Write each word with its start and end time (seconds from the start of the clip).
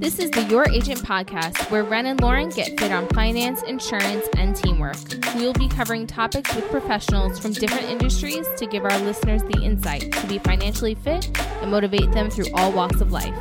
This 0.00 0.18
is 0.18 0.30
the 0.30 0.44
Your 0.44 0.66
Agent 0.70 1.00
podcast, 1.00 1.70
where 1.70 1.84
Ren 1.84 2.06
and 2.06 2.18
Lauren 2.22 2.48
get 2.48 2.80
fit 2.80 2.90
on 2.90 3.06
finance, 3.08 3.60
insurance, 3.64 4.26
and 4.38 4.56
teamwork. 4.56 4.96
We 5.34 5.42
will 5.42 5.52
be 5.52 5.68
covering 5.68 6.06
topics 6.06 6.54
with 6.56 6.64
professionals 6.70 7.38
from 7.38 7.52
different 7.52 7.84
industries 7.84 8.48
to 8.56 8.66
give 8.66 8.84
our 8.84 8.98
listeners 9.00 9.42
the 9.42 9.60
insight 9.62 10.10
to 10.10 10.26
be 10.26 10.38
financially 10.38 10.94
fit 10.94 11.28
and 11.60 11.70
motivate 11.70 12.10
them 12.12 12.30
through 12.30 12.46
all 12.54 12.72
walks 12.72 13.02
of 13.02 13.12
life. 13.12 13.34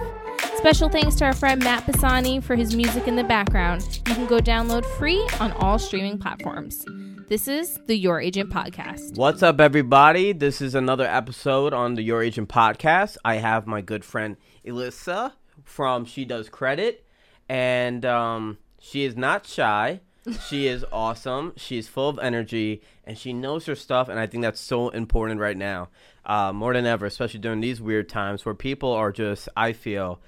Special 0.57 0.89
thanks 0.89 1.15
to 1.15 1.23
our 1.23 1.33
friend 1.33 1.63
Matt 1.63 1.85
Pisani 1.85 2.41
for 2.41 2.57
his 2.57 2.75
music 2.75 3.07
in 3.07 3.15
the 3.15 3.23
background. 3.23 4.01
You 4.09 4.13
can 4.13 4.25
go 4.25 4.39
download 4.39 4.83
free 4.97 5.25
on 5.39 5.53
all 5.53 5.79
streaming 5.79 6.17
platforms. 6.17 6.83
This 7.29 7.47
is 7.47 7.79
the 7.87 7.95
Your 7.95 8.19
Agent 8.19 8.49
Podcast. 8.49 9.15
What's 9.15 9.41
up, 9.41 9.61
everybody? 9.61 10.33
This 10.33 10.59
is 10.59 10.75
another 10.75 11.05
episode 11.05 11.73
on 11.73 11.93
the 11.93 12.01
Your 12.01 12.21
Agent 12.21 12.49
Podcast. 12.49 13.15
I 13.23 13.35
have 13.35 13.65
my 13.65 13.79
good 13.79 14.03
friend 14.03 14.35
Elissa 14.65 15.35
from 15.69 16.05
She 16.05 16.25
Does 16.25 16.49
Credit, 16.49 17.05
and 17.47 18.03
um, 18.05 18.57
she 18.79 19.05
is 19.05 19.15
not 19.15 19.45
shy. 19.45 20.01
she 20.47 20.67
is 20.75 20.83
awesome. 20.91 21.53
She's 21.55 21.87
full 21.87 22.09
of 22.09 22.19
energy, 22.19 22.81
and 23.05 23.17
she 23.17 23.33
knows 23.33 23.65
her 23.67 23.75
stuff. 23.75 24.09
And 24.09 24.19
I 24.19 24.27
think 24.27 24.41
that's 24.41 24.59
so 24.59 24.89
important 24.89 25.39
right 25.39 25.55
now, 25.55 25.89
uh, 26.25 26.51
more 26.51 26.73
than 26.73 26.85
ever, 26.85 27.05
especially 27.05 27.39
during 27.39 27.61
these 27.61 27.79
weird 27.79 28.09
times 28.09 28.45
where 28.45 28.55
people 28.55 28.91
are 28.91 29.11
just, 29.11 29.47
I 29.55 29.73
feel, 29.73 30.19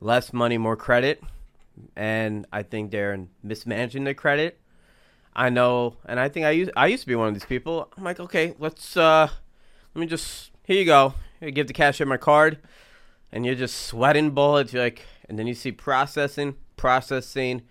less 0.00 0.32
money, 0.32 0.56
more 0.56 0.76
credit, 0.76 1.22
and 1.94 2.46
I 2.52 2.62
think 2.62 2.90
they're 2.90 3.26
mismanaging 3.42 4.04
their 4.04 4.14
credit. 4.14 4.58
I 5.34 5.50
know, 5.50 5.96
and 6.06 6.18
I 6.18 6.30
think 6.30 6.46
I 6.46 6.50
used 6.52 6.70
I 6.76 6.86
used 6.86 7.02
to 7.02 7.06
be 7.06 7.14
one 7.14 7.28
of 7.28 7.34
these 7.34 7.44
people. 7.44 7.92
I'm 7.96 8.04
like, 8.04 8.20
okay, 8.20 8.54
let's 8.58 8.96
uh, 8.96 9.28
let 9.94 10.00
me 10.00 10.06
just 10.06 10.50
here 10.64 10.78
you 10.78 10.86
go. 10.86 11.12
Here, 11.40 11.50
give 11.50 11.66
the 11.66 11.74
cashier 11.74 12.06
my 12.06 12.16
card, 12.16 12.58
and 13.32 13.44
you're 13.44 13.54
just 13.54 13.86
sweating 13.86 14.30
bullets. 14.30 14.72
You're 14.72 14.84
like, 14.84 15.02
and 15.28 15.38
then 15.38 15.46
you 15.46 15.54
see 15.54 15.72
processing, 15.72 16.56
processing, 16.76 17.62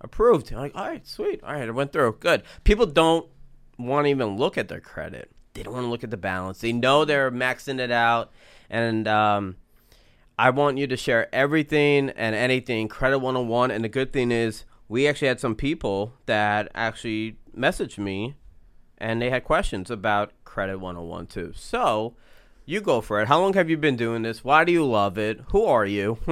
approved. 0.00 0.50
You're 0.50 0.60
like, 0.60 0.74
all 0.74 0.88
right, 0.88 1.06
sweet, 1.06 1.42
all 1.42 1.52
right, 1.52 1.68
it 1.68 1.72
went 1.72 1.92
through, 1.92 2.16
good. 2.20 2.42
People 2.64 2.86
don't 2.86 3.28
want 3.78 4.06
to 4.06 4.10
even 4.10 4.36
look 4.36 4.56
at 4.56 4.68
their 4.68 4.80
credit. 4.80 5.30
They 5.54 5.62
don't 5.62 5.74
want 5.74 5.84
to 5.84 5.90
look 5.90 6.04
at 6.04 6.10
the 6.10 6.16
balance. 6.16 6.60
They 6.60 6.72
know 6.72 7.04
they're 7.04 7.30
maxing 7.30 7.78
it 7.78 7.90
out, 7.90 8.32
and 8.68 9.06
um, 9.06 9.56
I 10.38 10.50
want 10.50 10.78
you 10.78 10.86
to 10.88 10.96
share 10.96 11.32
everything 11.34 12.10
and 12.10 12.34
anything 12.34 12.88
credit 12.88 13.18
101. 13.18 13.70
And 13.70 13.84
the 13.84 13.88
good 13.88 14.12
thing 14.12 14.32
is 14.32 14.64
we 14.88 15.06
actually 15.06 15.28
had 15.28 15.40
some 15.40 15.54
people 15.54 16.14
that 16.26 16.70
actually 16.74 17.36
messaged 17.56 17.98
me 17.98 18.34
and 18.98 19.20
they 19.20 19.30
had 19.30 19.44
questions 19.44 19.90
about 19.90 20.32
Credit 20.44 20.78
101 20.78 21.26
too. 21.26 21.52
So 21.54 22.16
you 22.66 22.80
go 22.80 23.00
for 23.00 23.20
it. 23.20 23.28
How 23.28 23.40
long 23.40 23.54
have 23.54 23.68
you 23.68 23.76
been 23.76 23.96
doing 23.96 24.22
this? 24.22 24.42
Why 24.42 24.64
do 24.64 24.72
you 24.72 24.84
love 24.84 25.18
it? 25.18 25.40
Who 25.50 25.64
are 25.64 25.86
you? 25.86 26.18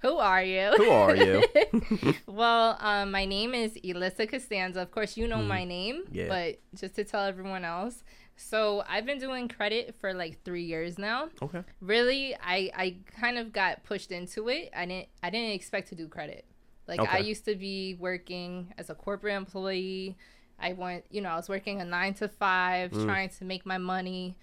Who 0.00 0.16
are 0.18 0.42
you? 0.42 0.72
Who 0.76 0.90
are 0.90 1.16
you? 1.16 1.44
well, 2.26 2.76
um, 2.80 3.10
my 3.10 3.24
name 3.24 3.54
is 3.54 3.76
Elissa 3.82 4.26
Costanza. 4.26 4.82
Of 4.82 4.90
course, 4.90 5.16
you 5.16 5.26
know 5.26 5.38
mm. 5.38 5.46
my 5.46 5.64
name, 5.64 6.04
yeah. 6.12 6.28
but 6.28 6.60
just 6.78 6.94
to 6.96 7.04
tell 7.04 7.24
everyone 7.24 7.64
else. 7.64 8.04
So 8.36 8.82
I've 8.88 9.06
been 9.06 9.18
doing 9.18 9.48
credit 9.48 9.94
for 10.00 10.12
like 10.12 10.42
three 10.44 10.64
years 10.64 10.98
now. 10.98 11.28
Okay. 11.40 11.62
Really, 11.80 12.34
I 12.34 12.70
I 12.74 12.96
kind 13.18 13.38
of 13.38 13.52
got 13.52 13.84
pushed 13.84 14.10
into 14.10 14.48
it. 14.48 14.70
I 14.76 14.86
didn't 14.86 15.08
I 15.22 15.30
didn't 15.30 15.52
expect 15.52 15.88
to 15.90 15.94
do 15.94 16.08
credit. 16.08 16.44
Like 16.86 17.00
okay. 17.00 17.16
I 17.16 17.18
used 17.18 17.44
to 17.46 17.54
be 17.54 17.96
working 17.98 18.74
as 18.76 18.90
a 18.90 18.94
corporate 18.94 19.34
employee. 19.34 20.16
I 20.64 20.72
went, 20.72 21.04
you 21.10 21.20
know, 21.20 21.28
I 21.28 21.36
was 21.36 21.48
working 21.50 21.82
a 21.82 21.84
nine 21.84 22.14
to 22.14 22.26
five, 22.26 22.90
mm. 22.90 23.04
trying 23.04 23.28
to 23.28 23.44
make 23.44 23.66
my 23.66 23.76
money. 23.76 24.34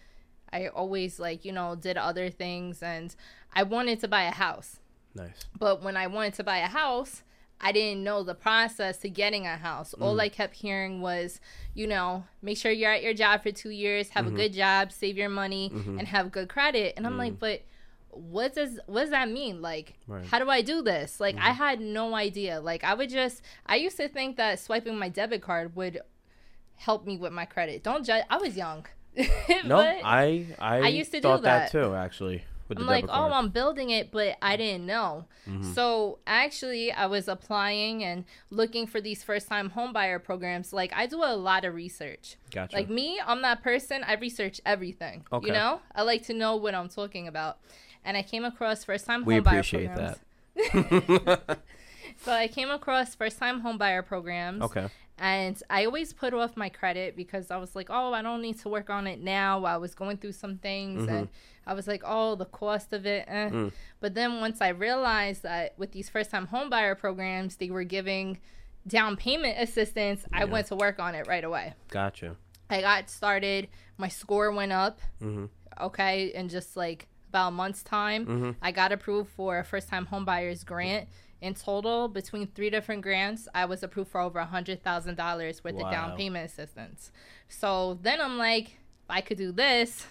I 0.53 0.67
always 0.67 1.19
like, 1.19 1.43
you 1.43 1.51
know, 1.51 1.75
did 1.75 1.97
other 1.97 2.29
things 2.29 2.83
and 2.83 3.15
I 3.53 3.63
wanted 3.63 3.99
to 4.01 4.07
buy 4.07 4.23
a 4.23 4.31
house. 4.31 4.79
Nice. 5.15 5.45
But 5.57 5.81
when 5.81 5.97
I 5.97 6.05
wanted 6.05 6.35
to 6.35 6.43
buy 6.43 6.59
a 6.59 6.67
house, 6.67 7.23
I 7.59 7.71
didn't 7.71 8.03
know 8.03 8.21
the 8.21 8.35
process 8.35 8.97
to 8.97 9.09
getting 9.09 9.47
a 9.47 9.57
house. 9.57 9.95
Mm. 9.97 10.03
All 10.03 10.21
I 10.21 10.29
kept 10.29 10.53
hearing 10.53 11.01
was, 11.01 11.39
you 11.73 11.87
know, 11.87 12.25
make 12.43 12.57
sure 12.57 12.71
you're 12.71 12.93
at 12.93 13.01
your 13.01 13.15
job 13.15 13.41
for 13.41 13.51
two 13.51 13.71
years, 13.71 14.09
have 14.09 14.25
mm-hmm. 14.25 14.35
a 14.35 14.37
good 14.37 14.53
job, 14.53 14.91
save 14.91 15.17
your 15.17 15.29
money, 15.29 15.71
mm-hmm. 15.73 15.97
and 15.97 16.07
have 16.07 16.31
good 16.31 16.49
credit. 16.49 16.93
And 16.97 17.07
I'm 17.07 17.15
mm. 17.15 17.19
like, 17.19 17.39
but 17.39 17.63
what 18.13 18.53
does 18.53 18.79
what 18.87 19.01
does 19.01 19.09
that 19.11 19.29
mean 19.29 19.61
like 19.61 19.93
right. 20.07 20.25
how 20.25 20.37
do 20.37 20.49
i 20.49 20.61
do 20.61 20.81
this 20.81 21.19
like 21.19 21.35
mm-hmm. 21.35 21.47
i 21.47 21.51
had 21.51 21.79
no 21.79 22.13
idea 22.13 22.59
like 22.59 22.83
i 22.83 22.93
would 22.93 23.09
just 23.09 23.41
i 23.65 23.75
used 23.75 23.97
to 23.97 24.07
think 24.07 24.37
that 24.37 24.59
swiping 24.59 24.97
my 24.97 25.09
debit 25.09 25.41
card 25.41 25.75
would 25.75 25.99
help 26.81 27.05
me 27.05 27.17
with 27.17 27.31
my 27.31 27.45
credit 27.45 27.83
don't 27.83 28.05
judge 28.05 28.23
i 28.29 28.37
was 28.37 28.55
young 28.55 28.85
no 29.65 29.77
i 29.77 30.45
i 30.59 30.77
i 30.79 30.87
used 30.87 31.11
to 31.11 31.19
do 31.19 31.29
that. 31.29 31.41
that 31.41 31.71
too 31.71 31.93
actually 31.95 32.43
I'm 32.77 32.85
like, 32.85 33.03
oh, 33.09 33.33
I'm 33.33 33.49
building 33.49 33.89
it, 33.89 34.11
but 34.11 34.37
I 34.41 34.55
didn't 34.55 34.85
know. 34.85 35.25
Mm-hmm. 35.45 35.73
So 35.73 36.19
actually, 36.25 36.89
I 36.89 37.05
was 37.07 37.27
applying 37.27 38.01
and 38.01 38.23
looking 38.49 38.87
for 38.87 39.01
these 39.01 39.25
first 39.25 39.49
time 39.49 39.71
homebuyer 39.75 40.23
programs. 40.23 40.71
Like, 40.71 40.93
I 40.95 41.05
do 41.05 41.21
a 41.21 41.35
lot 41.35 41.65
of 41.65 41.73
research. 41.73 42.37
Gotcha. 42.49 42.73
Like 42.73 42.89
me, 42.89 43.19
I'm 43.27 43.41
that 43.41 43.61
person. 43.61 44.05
I 44.05 44.13
research 44.13 44.61
everything. 44.65 45.25
Okay. 45.33 45.47
You 45.47 45.51
know, 45.51 45.81
I 45.93 46.03
like 46.03 46.25
to 46.27 46.33
know 46.33 46.55
what 46.55 46.73
I'm 46.73 46.87
talking 46.87 47.27
about 47.27 47.57
and 48.03 48.17
I 48.17 48.23
came 48.23 48.43
across 48.43 48.83
first 48.83 49.05
time 49.05 49.21
home. 49.21 49.27
we 49.27 49.37
appreciate 49.37 49.87
programs. 49.87 50.17
that. 50.73 51.59
so 52.23 52.31
I 52.31 52.47
came 52.47 52.69
across 52.69 53.15
first 53.15 53.37
time 53.37 53.61
homebuyer 53.61 54.05
programs. 54.05 54.61
Okay. 54.63 54.87
And 55.21 55.61
I 55.69 55.85
always 55.85 56.13
put 56.13 56.33
off 56.33 56.57
my 56.57 56.69
credit 56.69 57.15
because 57.15 57.51
I 57.51 57.57
was 57.57 57.75
like, 57.75 57.91
oh, 57.91 58.11
I 58.11 58.23
don't 58.23 58.41
need 58.41 58.59
to 58.61 58.69
work 58.69 58.89
on 58.89 59.05
it 59.05 59.21
now. 59.21 59.63
I 59.65 59.77
was 59.77 59.93
going 59.93 60.17
through 60.17 60.31
some 60.31 60.57
things 60.57 61.03
mm-hmm. 61.03 61.13
and 61.13 61.29
I 61.67 61.75
was 61.75 61.87
like, 61.87 62.01
oh, 62.03 62.33
the 62.33 62.45
cost 62.45 62.91
of 62.91 63.05
it. 63.05 63.25
Eh. 63.27 63.49
Mm. 63.49 63.71
But 63.99 64.15
then 64.15 64.39
once 64.41 64.61
I 64.61 64.69
realized 64.69 65.43
that 65.43 65.75
with 65.77 65.91
these 65.91 66.09
first 66.09 66.31
time 66.31 66.47
homebuyer 66.47 66.97
programs, 66.97 67.57
they 67.57 67.69
were 67.69 67.83
giving 67.83 68.39
down 68.87 69.15
payment 69.15 69.59
assistance, 69.59 70.25
yeah. 70.31 70.41
I 70.41 70.45
went 70.45 70.65
to 70.67 70.75
work 70.75 70.97
on 70.97 71.13
it 71.13 71.27
right 71.27 71.43
away. 71.43 71.75
Gotcha. 71.91 72.35
I 72.71 72.81
got 72.81 73.07
started. 73.11 73.67
My 73.99 74.07
score 74.07 74.51
went 74.51 74.71
up. 74.71 75.01
Mm-hmm. 75.21 75.45
Okay. 75.79 76.31
And 76.33 76.49
just 76.49 76.75
like 76.75 77.07
about 77.29 77.49
a 77.49 77.51
month's 77.51 77.83
time, 77.83 78.25
mm-hmm. 78.25 78.51
I 78.59 78.71
got 78.71 78.91
approved 78.91 79.29
for 79.29 79.59
a 79.59 79.63
first 79.63 79.87
time 79.87 80.07
homebuyers 80.11 80.65
grant. 80.65 81.09
In 81.41 81.55
total, 81.55 82.07
between 82.07 82.47
three 82.47 82.69
different 82.69 83.01
grants, 83.01 83.47
I 83.55 83.65
was 83.65 83.81
approved 83.81 84.11
for 84.11 84.21
over 84.21 84.39
a 84.39 84.45
hundred 84.45 84.83
thousand 84.83 85.15
dollars 85.15 85.63
worth 85.63 85.75
wow. 85.75 85.87
of 85.87 85.91
down 85.91 86.17
payment 86.17 86.49
assistance. 86.49 87.11
So 87.49 87.97
then 88.01 88.21
I'm 88.21 88.37
like, 88.37 88.67
if 88.67 89.09
I 89.09 89.21
could 89.21 89.37
do 89.37 89.51
this, 89.51 90.05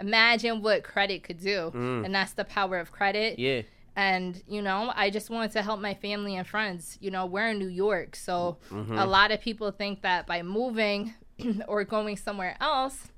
imagine 0.00 0.62
what 0.62 0.82
credit 0.82 1.22
could 1.22 1.38
do, 1.38 1.70
mm. 1.74 2.04
and 2.04 2.14
that's 2.14 2.32
the 2.32 2.44
power 2.44 2.78
of 2.78 2.90
credit. 2.90 3.38
Yeah. 3.38 3.62
And 3.94 4.42
you 4.48 4.60
know, 4.60 4.92
I 4.94 5.08
just 5.08 5.30
wanted 5.30 5.52
to 5.52 5.62
help 5.62 5.80
my 5.80 5.94
family 5.94 6.36
and 6.36 6.46
friends. 6.46 6.98
You 7.00 7.10
know, 7.10 7.26
we're 7.26 7.48
in 7.48 7.58
New 7.58 7.68
York, 7.68 8.16
so 8.16 8.58
mm-hmm. 8.70 8.98
a 8.98 9.06
lot 9.06 9.30
of 9.30 9.40
people 9.40 9.70
think 9.70 10.02
that 10.02 10.26
by 10.26 10.42
moving 10.42 11.14
or 11.68 11.84
going 11.84 12.16
somewhere 12.16 12.56
else, 12.60 13.08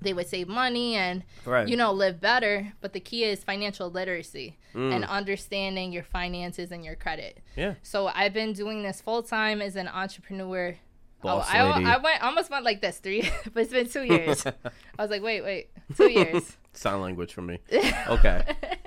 they 0.00 0.12
would 0.12 0.28
save 0.28 0.48
money 0.48 0.94
and 0.96 1.24
right. 1.44 1.68
you 1.68 1.76
know 1.76 1.92
live 1.92 2.20
better. 2.20 2.72
But 2.80 2.92
the 2.92 3.00
key 3.00 3.24
is 3.24 3.42
financial 3.42 3.90
literacy 3.90 4.56
mm. 4.74 4.94
and 4.94 5.04
understanding 5.04 5.92
your 5.92 6.02
finances 6.02 6.70
and 6.70 6.84
your 6.84 6.94
credit. 6.94 7.40
Yeah. 7.56 7.74
So 7.82 8.08
i've 8.08 8.32
been 8.32 8.52
doing 8.52 8.82
this 8.82 9.00
full 9.00 9.22
time 9.22 9.60
as 9.60 9.76
an 9.76 9.88
entrepreneur. 9.88 10.76
Boss 11.20 11.48
oh, 11.52 11.56
I, 11.56 11.94
I 11.94 11.98
went 11.98 12.22
almost 12.22 12.50
went 12.50 12.64
like 12.64 12.80
this 12.80 12.98
three 12.98 13.22
but 13.52 13.62
it's 13.62 13.72
been 13.72 13.88
two 13.88 14.04
years. 14.14 14.46
I 14.46 15.02
was 15.02 15.10
like 15.10 15.22
wait 15.22 15.42
wait 15.42 15.70
two 15.96 16.10
years. 16.10 16.56
Sign 16.72 17.00
language 17.00 17.32
for 17.32 17.42
me. 17.42 17.58
Okay. 17.72 18.44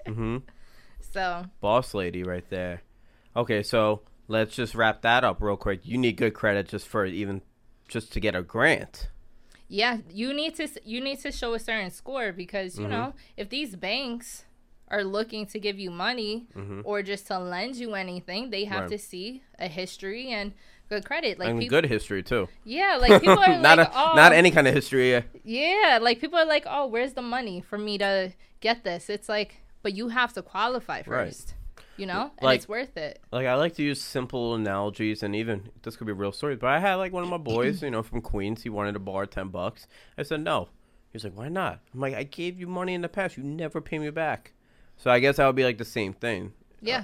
Mm-hmm. 0.07 0.37
So. 1.11 1.43
Boss 1.59 1.93
lady 1.93 2.23
right 2.23 2.47
there. 2.49 2.83
Okay 3.35 3.63
so 3.63 4.01
let's 4.29 4.55
just 4.55 4.75
wrap 4.75 5.01
that 5.01 5.25
up 5.25 5.41
real 5.41 5.57
quick. 5.57 5.81
You 5.83 5.97
need 5.97 6.15
good 6.15 6.33
credit 6.33 6.69
just 6.69 6.87
for 6.87 7.05
even 7.05 7.41
just 7.89 8.13
to 8.13 8.21
get 8.21 8.33
a 8.33 8.41
grant 8.41 9.09
yeah, 9.71 9.99
you 10.09 10.33
need 10.33 10.55
to 10.55 10.67
you 10.83 10.99
need 10.99 11.19
to 11.21 11.31
show 11.31 11.53
a 11.53 11.59
certain 11.59 11.91
score 11.91 12.33
because 12.33 12.77
you 12.77 12.83
mm-hmm. 12.83 12.91
know 12.91 13.13
if 13.37 13.49
these 13.49 13.77
banks 13.77 14.43
are 14.89 15.05
looking 15.05 15.45
to 15.45 15.59
give 15.59 15.79
you 15.79 15.89
money 15.89 16.47
mm-hmm. 16.53 16.81
or 16.83 17.01
just 17.01 17.27
to 17.27 17.39
lend 17.39 17.77
you 17.77 17.95
anything, 17.95 18.49
they 18.49 18.65
have 18.65 18.81
right. 18.81 18.89
to 18.89 18.97
see 18.97 19.41
a 19.57 19.69
history 19.69 20.27
and 20.29 20.51
good 20.89 21.05
credit. 21.05 21.39
Like 21.39 21.51
and 21.51 21.59
people, 21.59 21.77
good 21.77 21.85
history 21.89 22.21
too. 22.21 22.49
Yeah, 22.65 22.97
like 22.99 23.21
people 23.21 23.39
are 23.39 23.57
not 23.69 23.77
like, 23.77 23.87
a, 23.87 23.91
oh, 23.95 24.13
not 24.13 24.33
any 24.33 24.51
kind 24.51 24.67
of 24.67 24.73
history. 24.73 25.11
Yeah. 25.11 25.21
yeah, 25.45 25.99
like 26.01 26.19
people 26.19 26.37
are 26.37 26.45
like, 26.45 26.65
oh, 26.69 26.87
where's 26.87 27.13
the 27.13 27.21
money 27.21 27.61
for 27.61 27.77
me 27.77 27.97
to 27.99 28.33
get 28.59 28.83
this? 28.83 29.09
It's 29.09 29.29
like, 29.29 29.61
but 29.83 29.93
you 29.93 30.09
have 30.09 30.33
to 30.33 30.41
qualify 30.41 31.03
first. 31.03 31.49
Right 31.49 31.60
you 32.01 32.07
know, 32.07 32.31
and 32.37 32.45
like, 32.45 32.57
it's 32.57 32.67
worth 32.67 32.97
it. 32.97 33.21
Like 33.31 33.45
I 33.45 33.55
like 33.55 33.75
to 33.75 33.83
use 33.83 34.01
simple 34.01 34.55
analogies, 34.55 35.23
and 35.23 35.35
even 35.35 35.69
this 35.83 35.95
could 35.95 36.07
be 36.07 36.13
real 36.13 36.31
stories. 36.31 36.57
But 36.59 36.71
I 36.71 36.79
had 36.79 36.95
like 36.95 37.13
one 37.13 37.23
of 37.23 37.29
my 37.29 37.37
boys, 37.53 37.81
you 37.83 37.91
know, 37.91 38.03
from 38.03 38.21
Queens. 38.21 38.63
He 38.63 38.69
wanted 38.69 38.93
to 38.93 38.99
borrow 38.99 39.25
ten 39.25 39.49
bucks. 39.49 39.87
I 40.17 40.23
said 40.23 40.41
no. 40.43 40.69
He's 41.13 41.23
like, 41.23 41.37
why 41.37 41.49
not? 41.49 41.79
I'm 41.93 41.99
like, 41.99 42.15
I 42.15 42.23
gave 42.23 42.59
you 42.59 42.67
money 42.67 42.93
in 42.93 43.01
the 43.01 43.09
past. 43.09 43.37
You 43.37 43.43
never 43.43 43.81
pay 43.81 43.99
me 43.99 44.09
back. 44.09 44.53
So 44.97 45.11
I 45.11 45.19
guess 45.19 45.37
that 45.37 45.45
would 45.45 45.55
be 45.55 45.63
like 45.65 45.77
the 45.77 45.85
same 45.85 46.13
thing. 46.13 46.53
Yeah. 46.81 46.97
Uh, 46.97 47.03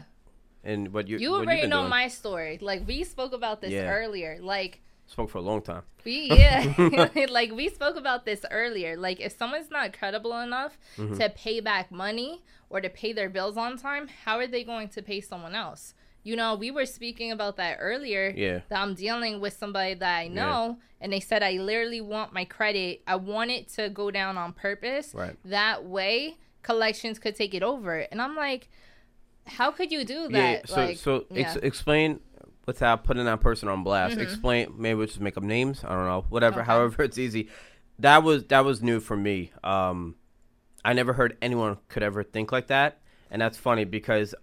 and 0.64 0.94
what 0.94 1.08
you 1.08 1.18
you 1.18 1.32
what 1.32 1.42
already 1.46 1.68
know 1.68 1.82
doing. 1.82 1.90
my 1.90 2.08
story. 2.08 2.58
Like 2.62 2.88
we 2.88 3.04
spoke 3.04 3.34
about 3.34 3.62
this 3.62 3.72
yeah. 3.72 3.90
earlier. 3.90 4.40
Like 4.42 4.82
spoke 5.08 5.30
for 5.30 5.38
a 5.38 5.42
long 5.42 5.62
time. 5.62 5.84
We 6.06 6.30
yeah, 6.32 6.68
like 7.30 7.52
we 7.52 7.70
spoke 7.70 7.96
about 7.96 8.26
this 8.26 8.46
earlier. 8.52 8.98
Like 8.98 9.20
if 9.20 9.38
someone's 9.38 9.72
not 9.72 9.98
credible 9.98 10.38
enough 10.40 10.78
Mm-hmm. 10.98 11.18
to 11.18 11.30
pay 11.30 11.60
back 11.60 11.92
money 11.92 12.44
or 12.70 12.82
to 12.82 12.90
pay 12.90 13.14
their 13.14 13.30
bills 13.30 13.58
on 13.58 13.78
time, 13.78 14.08
how 14.26 14.38
are 14.38 14.48
they 14.48 14.64
going 14.64 14.90
to 14.90 15.02
pay 15.02 15.22
someone 15.22 15.56
else? 15.56 15.94
You 16.24 16.36
know, 16.36 16.56
we 16.56 16.72
were 16.72 16.86
speaking 16.86 17.32
about 17.32 17.56
that 17.58 17.78
earlier. 17.80 18.34
Yeah. 18.36 18.60
That 18.70 18.82
I'm 18.82 18.96
dealing 18.96 19.40
with 19.40 19.54
somebody 19.54 19.94
that 19.94 20.18
I 20.18 20.28
know, 20.28 20.78
and 21.00 21.14
they 21.14 21.22
said 21.22 21.42
I 21.42 21.54
literally 21.54 22.02
want 22.02 22.34
my 22.34 22.44
credit. 22.44 23.02
I 23.08 23.16
want 23.16 23.52
it 23.52 23.70
to 23.76 23.90
go 23.90 24.12
down 24.12 24.38
on 24.38 24.52
purpose. 24.52 25.14
Right. 25.14 25.38
That 25.46 25.86
way, 25.86 26.36
collections 26.64 27.18
could 27.18 27.36
take 27.36 27.54
it 27.54 27.64
over. 27.64 28.00
And 28.00 28.22
I'm 28.22 28.36
like, 28.36 28.68
how 29.46 29.72
could 29.72 29.90
you 29.90 30.04
do 30.04 30.28
Yeah. 30.30 30.58
that? 30.58 30.70
So 30.70 30.76
like, 30.76 30.98
so 30.98 31.26
yeah. 31.32 31.54
Mm-hmm. 31.54 31.66
explain 31.66 32.20
without 32.66 33.06
putting 33.06 33.24
that 33.24 33.40
person 33.40 33.70
on 33.70 33.84
blast. 33.84 34.18
Explain. 34.18 34.74
Maybe 34.78 34.96
we'll 34.96 35.08
just 35.08 35.22
make 35.22 35.38
up 35.38 35.44
names. 35.44 35.86
I 35.86 35.96
don't 35.96 36.06
know. 36.08 36.26
Whatever. 36.28 36.60
Okay. 36.60 36.66
However, 36.66 37.04
it's 37.04 37.18
easy. 37.18 37.48
That 38.00 38.24
was 38.24 38.44
that 38.46 38.66
was 38.66 38.84
new 38.84 39.00
for 39.00 39.16
me. 39.16 39.52
Um, 39.64 40.16
I 40.88 40.94
never 40.94 41.12
heard 41.14 41.36
anyone 41.42 41.78
could 41.90 42.02
ever 42.04 42.24
think 42.24 42.52
like 42.52 42.68
that, 42.68 43.00
and 43.30 43.42
that's 43.42 43.58
funny 43.58 43.84
because 43.84 44.34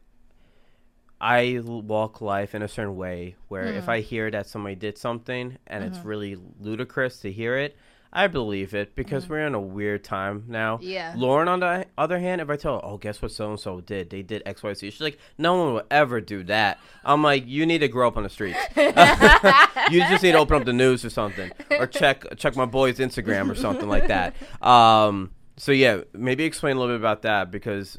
I 1.20 1.60
walk 1.64 2.20
life 2.20 2.54
in 2.54 2.62
a 2.62 2.68
certain 2.68 2.96
way 2.96 3.36
where 3.48 3.64
Mm. 3.64 3.76
if 3.78 3.88
I 3.88 4.00
hear 4.00 4.30
that 4.30 4.46
somebody 4.46 4.74
did 4.74 4.98
something 4.98 5.56
and 5.66 5.84
Mm-hmm. 5.84 5.94
it's 5.94 6.04
really 6.04 6.36
ludicrous 6.60 7.20
to 7.20 7.32
hear 7.32 7.56
it, 7.56 7.76
I 8.12 8.26
believe 8.28 8.74
it 8.74 8.94
because 8.94 9.28
we're 9.28 9.46
in 9.46 9.54
a 9.54 9.60
weird 9.60 10.04
time 10.04 10.44
now. 10.46 10.78
Yeah. 10.82 11.14
Lauren, 11.16 11.48
on 11.48 11.60
the 11.60 11.86
other 11.98 12.18
hand, 12.20 12.40
if 12.40 12.48
I 12.50 12.56
tell 12.56 12.74
her, 12.74 12.84
oh, 12.84 12.98
guess 12.98 13.20
what 13.22 13.32
so 13.32 13.50
and 13.50 13.58
so 13.58 13.80
did? 13.80 14.10
They 14.10 14.22
did 14.22 14.42
X, 14.46 14.62
Y, 14.62 14.74
Z. 14.74 14.90
She's 14.90 15.00
like, 15.00 15.18
no 15.38 15.54
one 15.56 15.74
will 15.74 15.82
ever 15.90 16.20
do 16.20 16.44
that. 16.44 16.78
I'm 17.04 17.22
like, 17.22 17.44
you 17.46 17.64
need 17.66 17.78
to 17.78 17.88
grow 17.88 18.06
up 18.06 18.16
on 18.16 18.22
the 18.22 18.28
streets. 18.28 18.58
you 18.76 20.00
just 20.00 20.22
need 20.22 20.32
to 20.32 20.38
open 20.38 20.56
up 20.56 20.64
the 20.64 20.72
news 20.74 21.04
or 21.04 21.10
something, 21.10 21.50
or 21.70 21.86
check 21.86 22.24
check 22.36 22.54
my 22.54 22.66
boy's 22.66 22.98
Instagram 22.98 23.50
or 23.50 23.54
something 23.54 23.88
like 23.88 24.08
that. 24.08 24.34
Um, 24.62 25.30
so 25.56 25.72
yeah, 25.72 26.00
maybe 26.12 26.44
explain 26.44 26.76
a 26.76 26.80
little 26.80 26.94
bit 26.94 27.00
about 27.00 27.22
that 27.22 27.50
because 27.50 27.98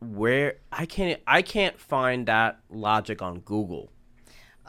where 0.00 0.56
I 0.72 0.86
can't 0.86 1.20
I 1.26 1.42
can't 1.42 1.78
find 1.80 2.26
that 2.26 2.58
logic 2.70 3.22
on 3.22 3.40
Google. 3.40 3.90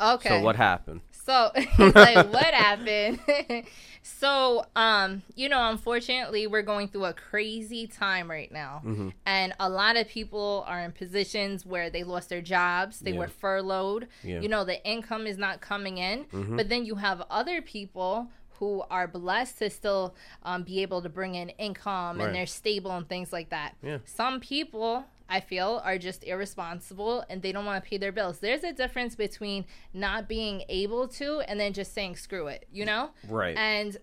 okay. 0.01 0.29
So 0.29 0.41
what 0.41 0.55
happened? 0.55 1.01
So 1.11 1.51
like 1.79 2.27
what 2.33 2.53
happened? 2.53 3.19
so 4.01 4.65
um, 4.75 5.23
you 5.35 5.49
know, 5.49 5.69
unfortunately 5.69 6.47
we're 6.47 6.61
going 6.61 6.87
through 6.87 7.05
a 7.05 7.13
crazy 7.13 7.87
time 7.87 8.29
right 8.29 8.51
now. 8.51 8.81
Mm-hmm. 8.85 9.09
And 9.25 9.53
a 9.59 9.67
lot 9.69 9.97
of 9.97 10.07
people 10.07 10.63
are 10.67 10.79
in 10.81 10.91
positions 10.93 11.65
where 11.65 11.89
they 11.89 12.03
lost 12.03 12.29
their 12.29 12.41
jobs, 12.41 12.99
they 12.99 13.11
Yeah. 13.11 13.19
were 13.19 13.27
furloughed. 13.27 14.07
Yeah. 14.23 14.35
Mm-hmm. 14.35 14.43
You 14.43 14.49
know, 14.49 14.63
the 14.63 14.85
income 14.87 15.27
is 15.27 15.37
not 15.37 15.59
coming 15.61 15.97
in. 15.97 16.25
But 16.55 16.69
then 16.69 16.85
you 16.85 16.95
have 16.95 17.23
other 17.29 17.61
people 17.61 18.27
who 18.59 18.83
are 18.89 19.07
blessed 19.07 19.59
to 19.59 19.69
still 19.69 20.15
um, 20.43 20.63
be 20.63 20.81
able 20.81 21.01
to 21.01 21.09
bring 21.09 21.35
in 21.35 21.49
income 21.49 22.17
Right. 22.19 22.25
and 22.27 22.35
they're 22.35 22.45
stable 22.45 22.91
and 22.91 23.07
things 23.07 23.31
like 23.33 23.49
that. 23.49 23.75
Yeah. 23.81 23.97
Some 24.05 24.39
people 24.39 25.05
I 25.27 25.39
feel 25.39 25.81
are 25.83 25.97
just 25.97 26.23
irresponsible 26.23 27.25
and 27.29 27.41
they 27.41 27.51
don't 27.51 27.65
want 27.65 27.83
to 27.83 27.89
pay 27.89 27.97
their 27.97 28.11
bills. 28.11 28.39
There's 28.39 28.63
a 28.63 28.71
difference 28.71 29.15
between 29.15 29.65
not 29.93 30.27
being 30.29 30.63
able 30.69 31.07
to 31.09 31.39
and 31.41 31.59
then 31.59 31.73
just 31.73 31.93
saying 31.93 32.17
screw 32.17 32.47
it, 32.47 32.67
you 32.71 32.85
know? 32.85 33.09
Right. 33.27 33.57
And 33.57 33.97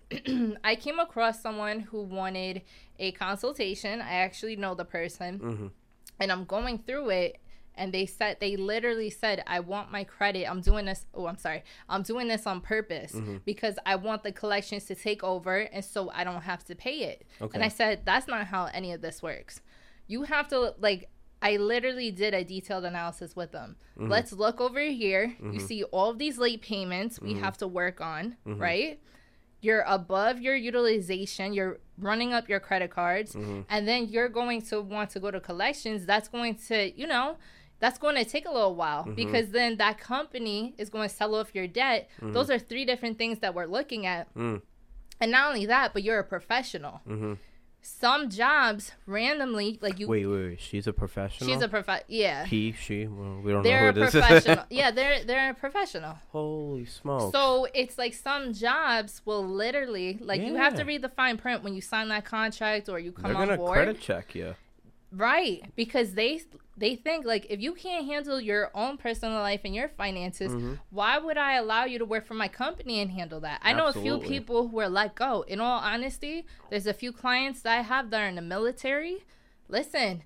I 0.63 0.75
came 0.75 0.99
across 0.99 1.41
someone 1.41 1.79
who 1.79 2.01
wanted 2.01 2.61
a 2.99 3.13
consultation. 3.13 4.01
I 4.01 4.15
actually 4.15 4.55
know 4.57 4.75
the 4.75 4.85
person. 4.85 5.39
Mm-hmm. 5.39 5.67
And 6.19 6.31
I'm 6.31 6.43
going 6.45 6.79
through 6.79 7.09
it 7.09 7.37
and 7.75 7.93
they 7.93 8.05
said 8.05 8.37
they 8.39 8.55
literally 8.55 9.09
said 9.09 9.43
I 9.47 9.59
want 9.61 9.91
my 9.91 10.03
credit. 10.03 10.45
I'm 10.49 10.61
doing 10.61 10.85
this 10.85 11.05
oh, 11.13 11.27
I'm 11.27 11.37
sorry. 11.37 11.63
I'm 11.89 12.03
doing 12.03 12.27
this 12.27 12.45
on 12.47 12.61
purpose 12.61 13.13
Mm-hmm. 13.13 13.37
because 13.45 13.77
I 13.85 13.95
want 13.95 14.23
the 14.23 14.31
collections 14.31 14.85
to 14.85 14.95
take 14.95 15.23
over 15.23 15.57
and 15.57 15.83
so 15.83 16.09
I 16.13 16.23
don't 16.23 16.41
have 16.43 16.63
to 16.65 16.75
pay 16.75 16.97
it. 17.11 17.25
Okay. 17.41 17.51
And 17.55 17.63
I 17.63 17.67
said 17.69 18.01
that's 18.05 18.27
not 18.27 18.45
how 18.47 18.65
any 18.73 18.91
of 18.93 19.01
this 19.01 19.21
works. 19.23 19.61
You 20.07 20.23
have 20.23 20.47
to 20.49 20.75
like 20.79 21.09
I 21.41 21.57
literally 21.57 22.09
did 22.09 22.33
a 22.33 22.43
detailed 22.45 22.85
analysis 22.85 23.35
with 23.35 23.51
them. 23.51 23.75
Mm-hmm. 23.99 24.09
Let's 24.09 24.31
look 24.31 24.61
over 24.61 24.79
here. 24.79 25.35
You 25.41 25.59
see 25.59 25.83
all 25.83 26.09
of 26.11 26.17
these 26.17 26.37
late 26.37 26.61
payments 26.61 27.19
we 27.19 27.33
Mm-hmm. 27.33 27.43
have 27.43 27.57
to 27.57 27.67
work 27.67 27.99
on, 27.99 28.37
right? 28.45 28.99
You're 29.59 29.83
above 29.87 30.39
your 30.41 30.55
utilization, 30.55 31.53
you're 31.53 31.79
running 31.97 32.33
up 32.33 32.49
your 32.49 32.59
credit 32.59 32.91
cards, 32.91 33.33
Mm-hmm. 33.33 33.61
and 33.69 33.87
then 33.87 34.07
you're 34.07 34.29
going 34.29 34.61
to 34.63 34.81
want 34.81 35.09
to 35.11 35.19
go 35.19 35.31
to 35.31 35.39
collections. 35.39 36.05
That's 36.05 36.27
going 36.27 36.55
to, 36.67 36.91
you 36.99 37.07
know, 37.07 37.37
that's 37.83 37.97
going 37.99 38.15
to 38.15 38.23
take 38.23 38.45
a 38.47 38.51
little 38.51 38.75
while 38.75 39.03
Mm-hmm. 39.03 39.15
because 39.15 39.49
then 39.49 39.75
that 39.77 39.97
company 39.99 40.73
is 40.77 40.89
going 40.89 41.07
to 41.09 41.13
sell 41.13 41.35
off 41.35 41.49
your 41.53 41.67
debt. 41.67 42.09
Mm-hmm. 42.21 42.31
Those 42.31 42.49
are 42.49 42.57
three 42.57 42.85
different 42.85 43.17
things 43.17 43.39
that 43.39 43.53
we're 43.53 43.65
looking 43.77 44.05
at. 44.05 44.33
Mm. 44.35 44.61
And 45.19 45.31
not 45.31 45.49
only 45.49 45.65
that, 45.65 45.91
but 45.93 46.01
you're 46.01 46.19
a 46.19 46.23
professional. 46.23 47.01
Mm-hmm. 47.07 47.33
Some 47.85 48.29
jobs 48.29 48.93
randomly, 49.05 49.77
like 49.81 49.99
you, 49.99 50.07
Wait, 50.07 50.25
wait, 50.25 50.43
wait. 50.51 50.59
She's 50.61 50.87
a 50.87 50.93
professional. 50.93 51.49
she's 51.49 51.61
a 51.61 51.67
prof. 51.67 51.89
Yeah, 52.07 52.45
he, 52.45 52.71
she. 52.71 53.07
Well, 53.07 53.41
we 53.43 53.51
don't 53.51 53.61
they're 53.63 53.89
a 53.89 53.91
know 53.91 53.99
who 53.99 54.05
this 54.05 54.15
is. 54.15 54.21
professional. 54.21 54.65
yeah, 54.69 54.91
they're 54.91 55.25
they're 55.25 55.49
a 55.49 55.53
professional. 55.53 56.15
Holy 56.31 56.85
smoke! 56.85 57.33
So 57.33 57.67
it's 57.73 57.97
like 57.97 58.13
some 58.13 58.53
jobs 58.53 59.21
will 59.25 59.45
literally 59.45 60.17
like 60.21 60.39
you 60.41 60.55
have 60.55 60.75
to 60.75 60.85
read 60.85 61.01
the 61.01 61.09
fine 61.09 61.35
print 61.37 61.61
when 61.61 61.73
you 61.73 61.81
sign 61.81 62.07
that 62.07 62.23
contract 62.23 62.87
or 62.87 62.99
you 62.99 63.11
come 63.11 63.23
They're 63.33 63.35
on 63.41 63.47
gonna 63.49 63.57
board. 63.57 63.73
credit 63.73 63.99
check 63.99 64.33
you. 64.33 64.55
Right, 65.15 65.63
because 65.75 66.13
they 66.15 66.41
they 66.75 66.95
think 66.95 67.23
like 67.23 67.45
if 67.49 67.61
you 67.61 67.73
can't 67.73 68.05
handle 68.07 68.41
your 68.41 68.71
own 68.73 68.97
personal 68.97 69.39
life 69.41 69.61
and 69.63 69.75
your 69.75 69.89
finances, 69.89 70.51
Mm-hmm. 70.51 70.73
why 70.89 71.19
would 71.19 71.37
I 71.37 71.53
allow 71.53 71.85
you 71.85 71.99
to 71.99 72.05
work 72.05 72.25
for 72.25 72.33
my 72.33 72.47
company 72.47 72.99
and 72.99 73.11
handle 73.11 73.39
that? 73.41 73.61
I 73.63 73.73
know 73.73 73.87
a 73.87 73.93
few 73.93 74.17
people 74.27 74.69
who 74.69 74.79
are 74.79 74.89
let 74.89 75.13
go. 75.13 75.43
In 75.47 75.59
all 75.61 75.79
honesty, 75.79 76.45
there's 76.71 76.87
a 76.87 76.93
few 76.93 77.11
clients 77.11 77.61
that 77.61 77.77
I 77.77 77.81
have 77.83 78.09
that 78.09 78.21
are 78.21 78.27
in 78.27 78.35
the 78.35 78.41
military. 78.41 79.23
Listen, 79.69 80.23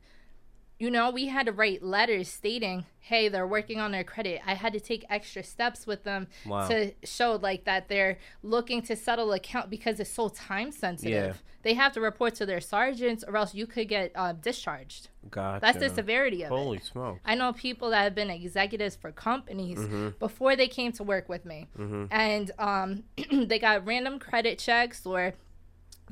you 0.80 0.92
know, 0.92 1.10
we 1.10 1.28
had 1.28 1.46
to 1.48 1.52
write 1.52 1.82
letters 1.84 2.28
stating, 2.30 2.86
"Hey, 3.00 3.30
they're 3.30 3.48
working 3.48 3.80
on 3.80 3.92
their 3.92 4.04
credit." 4.04 4.42
I 4.46 4.54
had 4.54 4.74
to 4.74 4.80
take 4.80 5.06
extra 5.10 5.44
steps 5.44 5.88
with 5.88 6.04
them 6.04 6.28
Wow. 6.46 6.68
to 6.68 6.94
show 7.04 7.36
like 7.42 7.64
that 7.66 7.88
they're 7.88 8.18
looking 8.44 8.82
to 8.84 8.96
settle 8.96 9.32
account 9.34 9.70
because 9.70 10.00
it's 10.00 10.10
so 10.10 10.30
time 10.30 10.72
sensitive. 10.72 11.36
Yeah. 11.36 11.42
They 11.64 11.74
have 11.74 11.92
to 11.94 12.02
report 12.02 12.36
to 12.36 12.46
their 12.46 12.62
sergeants, 12.62 13.26
or 13.28 13.36
else 13.36 13.54
you 13.54 13.66
could 13.68 13.90
get 13.90 14.12
uh, 14.16 14.32
discharged. 14.34 15.10
Gotcha. 15.30 15.60
That's 15.60 15.80
the 15.80 15.90
severity 15.90 16.44
of 16.44 16.50
Holy 16.50 16.62
it. 16.62 16.64
Holy 16.66 16.80
smoke! 16.80 17.20
I 17.26 17.36
know 17.36 17.52
people 17.52 17.90
that 17.90 18.04
have 18.04 18.16
been 18.16 18.30
executives 18.30 18.96
for 18.96 19.12
companies 19.12 19.78
Mm-hmm. 19.80 20.10
before 20.20 20.56
they 20.56 20.68
came 20.68 20.92
to 20.94 21.04
work 21.04 21.28
with 21.28 21.44
me, 21.44 21.68
and 22.12 22.52
um, 22.60 23.04
they 23.32 23.60
got 23.60 23.86
random 23.86 24.20
credit 24.20 24.60
checks 24.60 25.06
or 25.06 25.34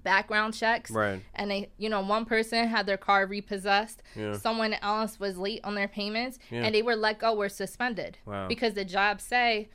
background 0.03 0.53
checks 0.53 0.91
Right. 0.91 1.21
and 1.33 1.49
they 1.49 1.71
you 1.77 1.89
know 1.89 2.01
one 2.01 2.25
person 2.25 2.67
had 2.67 2.85
their 2.85 2.97
car 2.97 3.25
repossessed 3.25 4.03
Yeah. 4.15 4.33
someone 4.37 4.73
else 4.81 5.19
was 5.19 5.37
late 5.37 5.61
on 5.63 5.75
their 5.75 5.87
payments 5.87 6.37
Yeah. 6.51 6.63
and 6.63 6.75
they 6.75 6.81
were 6.81 6.95
let 6.95 7.19
go 7.19 7.35
or 7.35 7.49
suspended 7.49 8.17
Wow. 8.25 8.47
because 8.47 8.73
the 8.73 8.85
jobs 8.85 9.23
say 9.23 9.69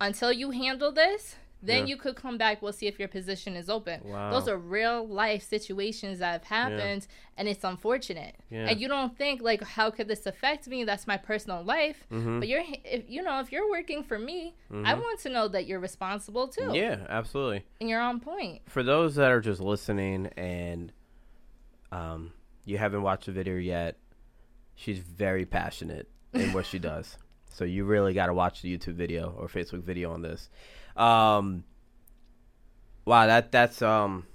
until 0.00 0.32
you 0.32 0.50
handle 0.50 0.92
this 0.92 1.36
then 1.62 1.80
Yeah. 1.86 1.90
you 1.90 1.96
could 1.96 2.16
come 2.16 2.38
back 2.38 2.62
we'll 2.62 2.72
see 2.72 2.86
if 2.86 2.98
your 2.98 3.08
position 3.08 3.54
is 3.54 3.68
open 3.68 4.00
Wow. 4.04 4.30
those 4.30 4.48
are 4.48 4.56
real 4.56 5.06
life 5.06 5.42
situations 5.42 6.18
that 6.20 6.32
have 6.32 6.44
happened 6.44 7.06
and 7.36 7.48
it's 7.48 7.64
unfortunate 7.64 8.36
Yeah. 8.50 8.68
and 8.68 8.80
you 8.80 8.88
don't 8.88 9.16
think 9.16 9.42
like 9.42 9.62
how 9.62 9.90
could 9.90 10.08
this 10.08 10.24
affect 10.26 10.68
me 10.68 10.84
that's 10.84 11.06
my 11.06 11.16
personal 11.16 11.62
life 11.62 12.06
Mm-hmm. 12.10 12.38
but 12.40 12.48
you're 12.48 12.62
if 12.84 13.08
you 13.08 13.22
know 13.22 13.40
if 13.40 13.52
you're 13.52 13.68
working 13.68 14.02
for 14.02 14.18
me 14.18 14.54
i 14.84 14.94
want 14.94 15.20
to 15.20 15.28
know 15.28 15.48
that 15.48 15.66
you're 15.66 15.80
responsible 15.80 16.48
too 16.48 16.70
Yeah, 16.74 17.06
absolutely. 17.08 17.64
and 17.80 17.88
you're 17.90 18.00
on 18.00 18.20
point 18.20 18.62
For 18.66 18.82
those 18.82 19.14
that 19.16 19.30
are 19.30 19.40
just 19.40 19.60
listening 19.60 20.26
and 20.36 20.92
um, 21.92 22.32
you 22.64 22.78
haven't 22.78 23.02
watched 23.02 23.26
the 23.26 23.32
video 23.32 23.56
yet, 23.56 23.98
she's 24.74 24.98
very 24.98 25.44
passionate 25.44 26.08
in 26.32 26.52
what 26.52 26.64
she 26.66 26.78
does. 26.92 27.16
So 27.52 27.64
you 27.64 27.84
really 27.84 28.14
got 28.14 28.26
to 28.26 28.32
watch 28.34 28.62
the 28.62 28.76
YouTube 28.76 28.94
video 28.94 29.34
or 29.36 29.48
Facebook 29.48 29.82
video 29.82 30.12
on 30.12 30.22
this. 30.22 30.48
Um, 31.00 31.64
wow, 33.04 33.26
that 33.26 33.50
that's 33.52 33.80
um, 33.82 34.26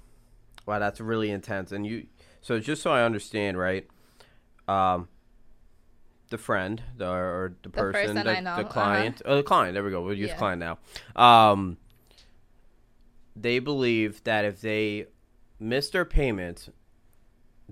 wow, 0.66 0.78
that's 0.78 1.00
really 1.00 1.30
intense. 1.30 1.72
And 1.72 1.86
you, 1.86 2.06
so 2.40 2.58
just 2.58 2.82
so 2.82 2.90
I 2.90 3.04
understand, 3.04 3.58
right? 3.58 3.86
Um, 4.68 5.08
the 6.30 6.38
friend, 6.38 6.82
the 6.96 7.06
or 7.08 7.54
the 7.62 7.70
person, 7.70 7.92
person 7.92 8.24
the, 8.24 8.36
I 8.36 8.40
know, 8.40 8.56
the 8.56 8.62
uh-huh. 8.62 8.72
client, 8.72 9.22
oh, 9.24 9.36
the 9.36 9.42
client. 9.42 9.74
There 9.74 9.84
we 9.84 9.90
go. 9.90 10.02
We'll 10.02 10.14
use 10.14 10.30
Yeah. 10.30 10.36
client 10.36 10.60
now. 10.60 10.78
Um, 11.14 11.76
they 13.34 13.58
believe 13.58 14.24
that 14.24 14.44
if 14.44 14.60
they 14.60 15.06
miss 15.60 15.90
their 15.90 16.04
payments, 16.04 16.68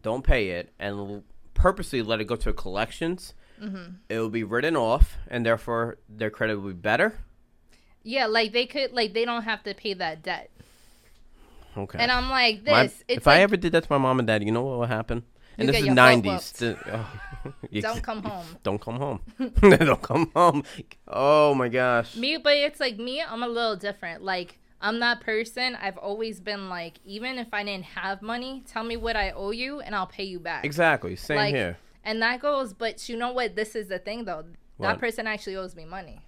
don't 0.01 0.23
pay 0.23 0.51
it, 0.51 0.73
and 0.79 0.97
l- 0.97 1.25
purposely 1.55 2.03
let 2.03 2.21
it 2.21 2.25
go 2.25 2.37
to 2.37 2.53
collections, 2.53 3.35
Mm-hmm. 3.63 3.95
it 4.09 4.19
will 4.19 4.31
be 4.31 4.43
written 4.43 4.77
off, 4.77 5.17
and 5.29 5.47
therefore 5.47 5.99
their 6.09 6.29
credit 6.31 6.57
will 6.59 6.69
be 6.69 6.75
better. 6.75 7.19
Yeah, 8.05 8.27
like 8.27 8.53
they 8.53 8.67
could, 8.67 8.93
like 8.93 9.15
they 9.15 9.25
don't 9.25 9.43
have 9.43 9.63
to 9.65 9.75
pay 9.75 9.95
that 9.95 10.23
debt. 10.23 10.51
Okay. 11.77 11.99
And 11.99 12.13
I'm 12.13 12.31
like, 12.31 12.65
this, 12.65 12.73
My- 12.73 12.83
it's 12.85 13.05
if 13.09 13.27
like, 13.27 13.39
I 13.39 13.41
ever 13.41 13.57
did 13.57 13.73
that 13.73 13.83
to 13.85 13.93
my 13.93 13.99
mom 13.99 14.21
and 14.21 14.29
dad, 14.29 14.45
you 14.45 14.53
know 14.53 14.63
what 14.63 14.79
would 14.79 14.89
happen? 14.89 15.25
And 15.59 15.69
this 15.69 15.77
is 15.77 15.87
your 15.87 15.95
butt 15.95 16.23
nineties. 16.23 16.55
whooped. 16.61 16.79
Oh, 16.93 17.53
don't 17.81 18.03
come 18.03 18.23
home. 18.23 18.47
Don't 18.63 18.81
come 18.81 18.97
home. 18.97 19.21
don't 19.61 20.01
come 20.03 20.31
home. 20.35 20.65
Oh 21.07 21.55
my 21.55 21.69
gosh. 21.69 22.17
Me, 22.17 22.39
but 22.39 22.57
it's 22.57 22.81
like 22.81 22.97
me. 22.97 23.21
I'm 23.23 23.43
a 23.43 23.49
little 23.49 23.77
different. 23.77 24.23
Like 24.23 24.59
I'm 24.81 24.99
that 25.01 25.21
person. 25.21 25.77
I've 25.81 25.99
always 25.99 26.41
been 26.41 26.69
like, 26.71 26.95
even 27.05 27.39
if 27.39 27.49
I 27.53 27.63
didn't 27.65 27.85
have 27.85 28.23
money, 28.23 28.63
tell 28.67 28.83
me 28.83 28.97
what 28.97 29.15
I 29.17 29.31
owe 29.33 29.51
you, 29.51 29.81
and 29.81 29.95
I'll 29.95 30.07
pay 30.07 30.25
you 30.25 30.41
back. 30.41 30.65
Exactly. 30.65 31.17
Same 31.17 31.37
Like, 31.37 31.55
here. 31.55 31.77
And 32.03 32.21
that 32.23 32.41
goes. 32.41 32.73
But 32.73 33.09
you 33.09 33.17
know 33.17 33.33
what? 33.33 33.57
This 33.57 33.75
is 33.77 33.89
the 33.89 33.99
thing, 33.99 34.25
though. 34.25 34.45
What? 34.79 34.89
That 34.89 34.99
person 34.99 35.27
actually 35.27 35.57
owes 35.57 35.77
me 35.77 35.85
money. 35.85 36.24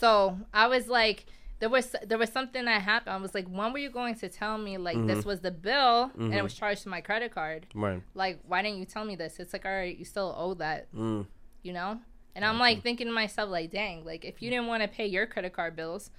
So 0.00 0.38
I 0.54 0.66
was 0.66 0.88
like, 0.88 1.26
there 1.58 1.68
was 1.68 1.94
there 2.06 2.16
was 2.18 2.30
something 2.30 2.64
that 2.64 2.80
happened. 2.82 3.14
I 3.14 3.18
was 3.18 3.34
like, 3.34 3.46
when 3.48 3.72
were 3.72 3.78
you 3.78 3.90
going 3.90 4.14
to 4.16 4.28
tell 4.28 4.56
me 4.56 4.78
like 4.78 4.96
Mm-hmm. 4.96 5.06
this 5.08 5.24
was 5.26 5.40
the 5.40 5.50
bill 5.50 6.10
and 6.18 6.34
it 6.34 6.42
was 6.42 6.54
charged 6.54 6.82
to 6.84 6.88
my 6.88 7.00
credit 7.02 7.34
card? 7.34 7.66
Right. 7.74 8.02
Like, 8.14 8.40
why 8.46 8.62
didn't 8.62 8.78
you 8.78 8.86
tell 8.86 9.04
me 9.04 9.14
this? 9.16 9.38
It's 9.38 9.52
like, 9.52 9.66
all 9.66 9.70
right, 9.72 9.96
you 9.96 10.04
still 10.06 10.34
owe 10.36 10.54
that, 10.54 10.90
Mm. 10.94 11.26
you 11.62 11.72
know? 11.74 12.00
And 12.34 12.44
I'm 12.44 12.58
like 12.58 12.82
thinking 12.82 13.08
to 13.08 13.12
myself, 13.12 13.50
like, 13.50 13.70
dang, 13.70 14.04
like 14.04 14.24
if 14.24 14.40
you 14.40 14.48
didn't 14.50 14.68
want 14.68 14.82
to 14.82 14.88
pay 14.88 15.06
your 15.06 15.26
credit 15.26 15.52
card 15.52 15.76
bills, 15.76 16.10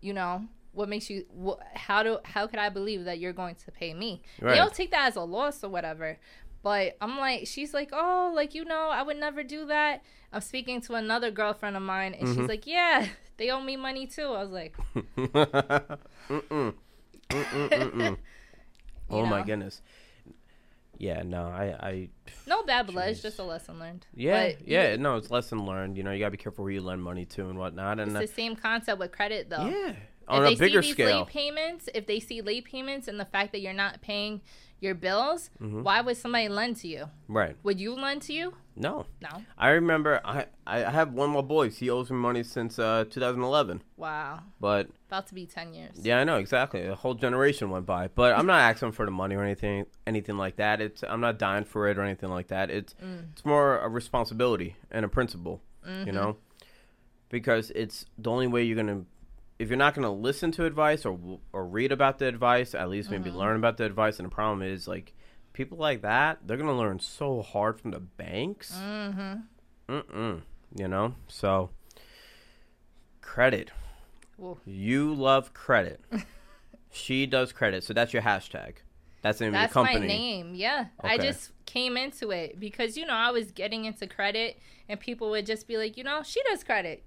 you 0.00 0.12
know, 0.12 0.46
what 0.72 0.88
makes 0.88 1.08
you? 1.10 1.24
Wh- 1.44 1.62
how 1.76 2.02
do 2.02 2.18
how 2.24 2.46
could 2.48 2.58
I 2.58 2.68
believe 2.68 3.04
that 3.04 3.18
you're 3.20 3.32
going 3.32 3.54
to 3.56 3.70
pay 3.70 3.92
me? 3.94 4.22
Right. 4.40 4.54
They'll 4.54 4.70
take 4.70 4.90
that 4.92 5.06
as 5.06 5.16
a 5.16 5.22
loss 5.22 5.62
or 5.62 5.68
whatever. 5.68 6.18
But 6.62 6.96
I'm 7.00 7.16
like, 7.18 7.46
she's 7.46 7.72
like, 7.72 7.90
oh, 7.92 8.32
like 8.34 8.54
you 8.54 8.64
know, 8.64 8.88
I 8.90 9.02
would 9.02 9.16
never 9.16 9.42
do 9.42 9.66
that. 9.66 10.02
I'm 10.32 10.40
speaking 10.42 10.80
to 10.82 10.94
another 10.94 11.30
girlfriend 11.30 11.76
of 11.76 11.82
mine, 11.82 12.14
and 12.14 12.28
Mm-hmm. 12.28 12.40
she's 12.40 12.48
like, 12.48 12.66
yeah, 12.66 13.06
they 13.38 13.50
owe 13.50 13.60
me 13.62 13.76
money 13.76 14.06
too. 14.06 14.26
I 14.26 14.42
was 14.42 14.50
like, 14.50 14.76
Mm-mm. 14.94 16.74
Mm-mm-mm-mm. 17.30 18.16
oh 19.10 19.26
my 19.26 19.42
goodness. 19.42 19.80
Yeah, 20.98 21.22
no, 21.22 21.44
I, 21.44 21.64
I, 21.80 22.08
no 22.46 22.62
bad 22.62 22.88
blood. 22.88 23.08
It's 23.08 23.22
just 23.22 23.38
a 23.38 23.42
lesson 23.42 23.78
learned. 23.78 24.06
yeah, 24.14 24.50
But 24.50 24.68
yeah, 24.68 24.96
no, 24.96 25.16
it's 25.16 25.30
lesson 25.30 25.64
learned. 25.64 25.96
You 25.96 26.02
know, 26.02 26.10
you 26.12 26.18
gotta 26.18 26.32
be 26.32 26.36
careful 26.36 26.64
where 26.64 26.72
you 26.74 26.82
lend 26.82 27.02
money 27.02 27.24
to 27.24 27.48
and 27.48 27.58
whatnot. 27.58 27.98
And 28.00 28.10
It's 28.10 28.16
uh, 28.18 28.20
the 28.20 28.26
same 28.26 28.54
concept 28.54 28.98
with 28.98 29.10
credit, 29.10 29.48
though. 29.48 29.64
yeah, 29.66 29.88
if 29.92 29.96
on 30.28 30.42
they 30.44 30.52
a 30.52 30.56
bigger 30.58 30.82
see 30.82 30.88
these 30.88 30.92
scale. 30.94 31.18
late 31.20 31.26
payments, 31.28 31.88
if 31.94 32.06
they 32.06 32.20
see 32.20 32.42
late 32.42 32.66
payments 32.66 33.08
and 33.08 33.18
the 33.18 33.24
fact 33.24 33.52
that 33.52 33.60
you're 33.62 33.72
not 33.72 34.02
paying 34.02 34.42
your 34.80 34.94
bills, 34.94 35.50
Mm-hmm. 35.60 35.82
why 35.82 36.00
would 36.00 36.16
somebody 36.16 36.48
lend 36.48 36.76
to 36.76 36.88
you? 36.88 37.10
Right. 37.28 37.56
Would 37.62 37.78
you 37.80 37.94
lend 37.94 38.22
to 38.22 38.32
you? 38.32 38.54
No, 38.76 39.04
No. 39.20 39.42
I 39.58 39.70
remember. 39.70 40.20
I, 40.24 40.46
I 40.66 40.78
have 40.90 41.12
one 41.12 41.30
my 41.30 41.42
boys. 41.42 41.76
He 41.78 41.90
owes 41.90 42.10
me 42.10 42.16
money 42.16 42.42
since 42.42 42.78
uh 42.78 43.04
2011. 43.10 43.82
Wow. 43.98 44.40
But 44.58 44.88
About 45.08 45.26
to 45.26 45.34
be 45.34 45.44
10 45.44 45.74
years. 45.74 45.96
yeah, 46.02 46.18
I 46.18 46.24
know 46.24 46.36
exactly. 46.36 46.86
A 46.86 46.94
whole 46.94 47.12
generation 47.14 47.68
went 47.68 47.84
by. 47.84 48.08
But 48.08 48.34
I'm 48.38 48.46
not 48.46 48.60
asking 48.60 48.92
for 48.92 49.04
the 49.04 49.10
money 49.10 49.34
or 49.34 49.42
anything, 49.42 49.84
anything 50.06 50.38
like 50.38 50.56
that. 50.56 50.80
It's 50.80 51.02
I'm 51.06 51.20
not 51.20 51.38
dying 51.38 51.64
for 51.64 51.88
it 51.88 51.98
or 51.98 52.02
anything 52.02 52.30
like 52.30 52.46
that. 52.48 52.70
It's 52.70 52.94
it's 53.32 53.44
more 53.44 53.78
a 53.80 53.88
responsibility 53.88 54.76
and 54.90 55.04
a 55.04 55.08
principle. 55.08 55.60
You 56.06 56.12
know, 56.12 56.36
because 57.28 57.70
it's 57.72 58.06
the 58.18 58.30
only 58.30 58.46
way 58.46 58.62
you're 58.62 58.76
gonna. 58.76 59.04
If 59.60 59.68
you're 59.68 59.76
not 59.76 59.94
gonna 59.94 60.12
listen 60.12 60.52
to 60.52 60.64
advice 60.64 61.04
or 61.04 61.38
or 61.52 61.66
read 61.66 61.92
about 61.92 62.18
the 62.18 62.26
advice, 62.26 62.74
at 62.74 62.88
least 62.88 63.10
maybe 63.10 63.30
learn 63.30 63.56
about 63.56 63.76
the 63.76 63.84
advice. 63.84 64.18
And 64.18 64.26
the 64.26 64.34
problem 64.34 64.62
is 64.62 64.88
like 64.88 65.12
people 65.52 65.76
like 65.76 66.00
that, 66.00 66.38
they're 66.46 66.56
gonna 66.56 66.76
learn 66.76 66.98
so 66.98 67.42
hard 67.42 67.78
from 67.78 67.90
the 67.90 68.00
banks. 68.00 68.72
Mm-hmm. 68.74 69.94
Mm-mm. 69.94 70.40
You 70.74 70.88
know, 70.88 71.14
so 71.28 71.70
credit. 73.20 73.70
Ooh. 74.40 74.58
You 74.64 75.12
love 75.12 75.52
credit. 75.52 76.00
she 76.90 77.26
does 77.26 77.52
credit, 77.52 77.84
so 77.84 77.92
that's 77.92 78.14
your 78.14 78.22
hashtag. 78.22 78.76
That's 79.22 79.38
the 79.38 79.44
name 79.44 79.52
That's 79.52 79.72
of 79.72 79.76
your 79.76 79.84
company. 79.84 80.06
my 80.06 80.14
name. 80.14 80.54
Yeah. 80.54 80.86
I 81.00 81.18
just 81.18 81.52
came 81.66 81.96
into 81.96 82.30
it 82.30 82.58
because, 82.58 82.96
you 82.96 83.04
know, 83.04 83.12
I 83.12 83.30
was 83.30 83.52
getting 83.52 83.84
into 83.84 84.06
credit 84.06 84.58
and 84.88 84.98
people 84.98 85.28
would 85.30 85.44
just 85.44 85.68
be 85.68 85.76
like, 85.76 85.98
you 85.98 86.04
know, 86.04 86.22
she 86.22 86.42
does 86.44 86.64
credit. 86.64 87.04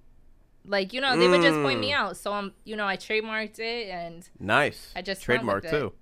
Like, 0.66 0.92
you 0.92 1.00
know, 1.00 1.16
they 1.18 1.28
would 1.28 1.42
just 1.42 1.60
point 1.60 1.78
me 1.80 1.90
Mm. 1.90 1.96
out. 1.96 2.16
So 2.16 2.32
I'm, 2.32 2.52
you 2.64 2.74
know, 2.76 2.86
I 2.86 2.96
trademarked 2.96 3.58
it 3.58 3.88
and 3.90 4.26
Nice. 4.40 4.92
I 4.96 5.02
just 5.02 5.20
went 5.28 5.40
trademark 5.40 5.64
with 5.64 5.72
it. 5.74 5.78
too. 5.78 5.92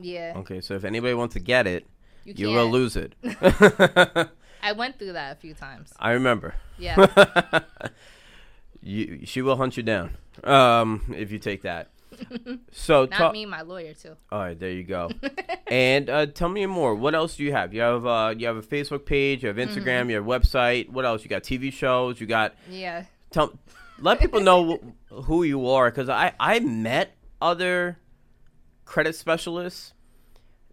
yeah, 0.00 0.34
Okay, 0.36 0.60
so 0.60 0.74
if 0.74 0.84
anybody 0.84 1.14
wants 1.14 1.34
to 1.34 1.40
get 1.40 1.66
it, 1.66 1.84
you, 2.24 2.34
you 2.36 2.48
will 2.48 2.70
lose 2.70 2.94
it. 2.96 3.14
I 4.62 4.72
went 4.76 4.98
through 4.98 5.12
that 5.14 5.36
a 5.36 5.40
few 5.40 5.54
times. 5.54 5.92
I 5.98 6.12
remember. 6.12 6.54
Yeah. 6.78 7.06
you, 8.82 9.20
she 9.24 9.42
will 9.42 9.56
hunt 9.56 9.76
you 9.76 9.82
down 9.82 10.16
um, 10.44 11.12
if 11.16 11.30
you 11.32 11.38
take 11.38 11.62
that. 11.62 11.90
So, 12.72 13.02
Not 13.02 13.12
ta- 13.12 13.32
me, 13.32 13.46
my 13.46 13.62
lawyer 13.62 13.94
too. 13.94 14.16
all 14.32 14.40
right, 14.40 14.58
there 14.58 14.70
you 14.72 14.82
go. 14.84 15.10
and 15.68 16.08
uh, 16.10 16.26
tell 16.26 16.48
me 16.48 16.64
more. 16.66 16.94
What 16.94 17.14
else 17.14 17.36
do 17.36 17.44
you 17.44 17.52
have? 17.52 17.72
You 17.74 17.80
have 17.82 18.06
uh, 18.06 18.34
you 18.36 18.46
have 18.46 18.56
a 18.56 18.62
Facebook 18.62 19.04
page, 19.04 19.42
you 19.42 19.48
have 19.48 19.56
Mm-hmm. 19.56 19.78
Instagram, 19.78 20.08
you 20.08 20.16
have 20.16 20.26
a 20.26 20.28
website. 20.28 20.88
What 20.88 21.04
else? 21.04 21.22
You 21.22 21.28
got 21.28 21.42
TV 21.42 21.72
shows. 21.72 22.20
You 22.20 22.26
got 22.26 22.54
Yeah. 22.70 23.04
tell 23.30 23.52
let 24.00 24.20
people 24.20 24.40
know 24.40 24.78
who 25.10 25.42
you 25.42 25.68
are 25.68 25.90
because 25.90 26.08
I 26.08 26.32
I 26.38 26.60
met 26.60 27.16
other 27.40 27.98
credit 28.84 29.14
specialists. 29.14 29.92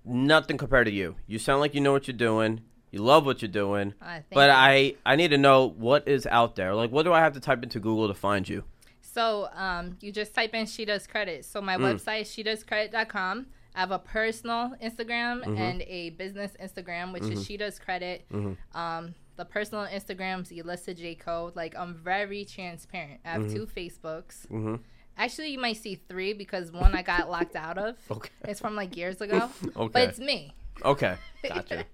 Nothing 0.04 0.58
compared 0.58 0.86
to 0.86 0.94
you. 0.94 1.16
You 1.26 1.40
sound 1.40 1.62
like 1.62 1.74
you 1.74 1.82
know 1.82 1.92
what 1.92 2.08
you're 2.08 2.16
doing. 2.18 2.62
You 2.92 3.00
love 3.02 3.26
what 3.26 3.42
you're 3.42 3.50
doing. 3.50 3.94
Uh, 4.02 4.20
But 4.32 4.48
you. 4.50 4.56
I 4.56 4.96
I 5.06 5.16
need 5.16 5.30
to 5.30 5.38
know 5.38 5.68
what 5.68 6.08
is 6.08 6.26
out 6.28 6.56
there. 6.56 6.76
Like 6.76 6.92
what 6.92 7.04
do 7.04 7.14
I 7.14 7.20
have 7.20 7.34
to 7.34 7.40
type 7.40 7.64
into 7.64 7.80
Google 7.80 8.08
to 8.08 8.14
find 8.14 8.48
you? 8.48 8.64
So 9.02 9.50
um, 9.56 9.98
you 10.02 10.12
just 10.12 10.34
type 10.36 10.54
in 10.54 10.66
She 10.66 10.86
Does 10.86 11.08
Credit. 11.08 11.44
So 11.46 11.60
Mm. 11.62 11.66
my 11.66 11.78
website 11.78 12.22
is 12.22 12.28
SheDoesCredit.com. 12.30 13.48
I 13.74 13.80
have 13.80 13.92
a 13.92 14.00
personal 14.00 14.74
Instagram 14.82 15.44
Mm-hmm. 15.44 15.58
and 15.58 15.82
a 15.84 16.12
business 16.12 16.52
Instagram, 16.62 17.12
which 17.14 17.24
is 17.24 17.46
She 17.46 17.58
Does 17.58 17.80
Credit. 17.80 18.26
Mm-hmm. 18.32 18.78
Um, 18.78 19.16
the 19.36 19.46
personal 19.46 19.86
Instagram's 19.86 20.52
Elissa 20.52 20.94
J 20.94 21.16
Code. 21.16 21.56
Like 21.56 21.76
I'm 21.78 21.94
very 21.94 22.46
transparent. 22.46 23.20
I 23.26 23.30
have 23.32 23.52
two 23.52 23.66
Facebooks. 23.68 24.48
Mhm. 24.48 24.80
Actually, 25.18 25.50
you 25.50 25.60
might 25.60 25.78
see 25.78 25.96
three 26.10 26.34
because 26.34 26.72
one 26.72 26.94
I 26.96 27.02
got 27.02 27.30
locked 27.30 27.56
out 27.56 27.78
of. 27.78 27.96
Okay. 28.12 28.30
It's 28.46 28.60
from 28.60 28.76
like 28.76 28.96
years 28.98 29.22
ago. 29.22 29.50
Okay. 29.76 29.90
But 29.94 30.10
it's 30.10 30.20
me. 30.20 30.54
Okay. 30.84 31.16
Gotcha. 31.48 31.86